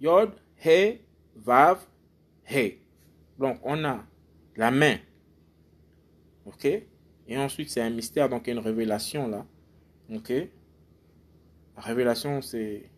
[0.00, 0.32] Yod,
[0.64, 1.00] He,
[1.36, 1.86] Vav,
[2.50, 2.78] He.
[3.38, 4.04] Donc, on a
[4.56, 4.98] la main.
[6.44, 6.66] Ok?
[7.26, 9.46] Et ensuite, c'est un mystère, donc une révélation là.
[10.12, 10.32] Ok?
[11.76, 12.90] La révélation, c'est.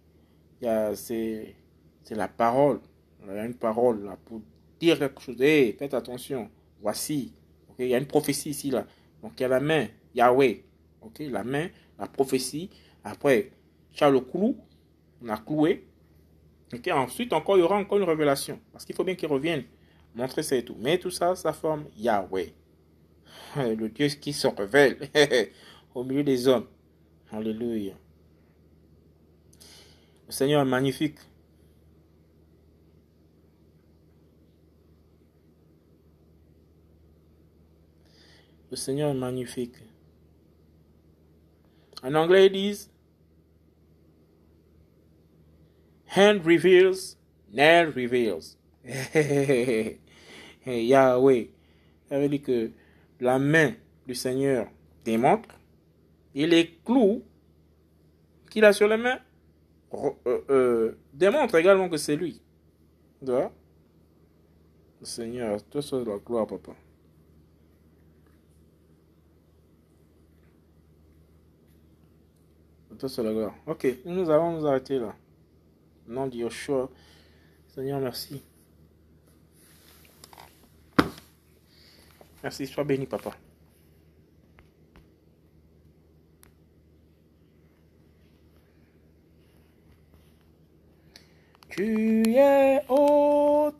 [0.61, 2.81] La parole.
[3.23, 4.41] Il y a une parole là pour
[4.79, 5.41] dire quelque chose.
[5.41, 6.49] Hey, faites attention.
[6.81, 7.33] Voici.
[7.69, 8.87] ok Il y a une prophétie ici là.
[9.23, 9.87] Donc, il y a la main.
[10.15, 10.65] Yahweh.
[11.03, 11.69] Ok La main,
[11.99, 12.71] la prophétie.
[13.03, 13.51] Après,
[13.93, 14.57] Charles Clou,
[15.23, 15.87] on a cloué.
[16.73, 18.61] Et ensuite, encore, il y aura encore une révélation.
[18.73, 19.65] Parce qu'il faut bien qu'il revienne.
[20.15, 20.77] Montrer ça et tout.
[20.79, 22.53] Mais tout ça, ça forme Yahweh.
[23.57, 24.99] Le Dieu qui se révèle
[25.95, 26.67] au milieu des hommes.
[27.31, 27.95] Alléluia.
[30.27, 31.19] Le Seigneur est magnifique.
[38.71, 39.77] Le Seigneur est magnifique.
[42.03, 42.91] En anglais, ils disent
[46.17, 47.17] Hand reveals,
[47.53, 48.57] nail reveals.
[50.67, 51.51] Yahweh.
[52.09, 52.71] Ça veut dire que
[53.21, 53.75] la main
[54.07, 54.69] du Seigneur
[55.05, 55.49] démontre
[56.35, 57.23] et les clous
[58.51, 59.21] qu'il a sur les mains
[60.27, 62.41] euh, euh, démontrent également que c'est lui.
[63.23, 63.51] Le
[65.03, 66.73] Seigneur, toi seul la gloire, papa.
[72.99, 73.55] Toi seul la gloire.
[73.67, 75.15] Ok, nous allons nous arrêter là
[76.09, 76.89] nom de Yoshua.
[77.69, 78.43] Seigneur, merci.
[82.43, 83.33] Merci, sois béni, papa.
[91.77, 91.85] 消
[92.43, 93.71] え落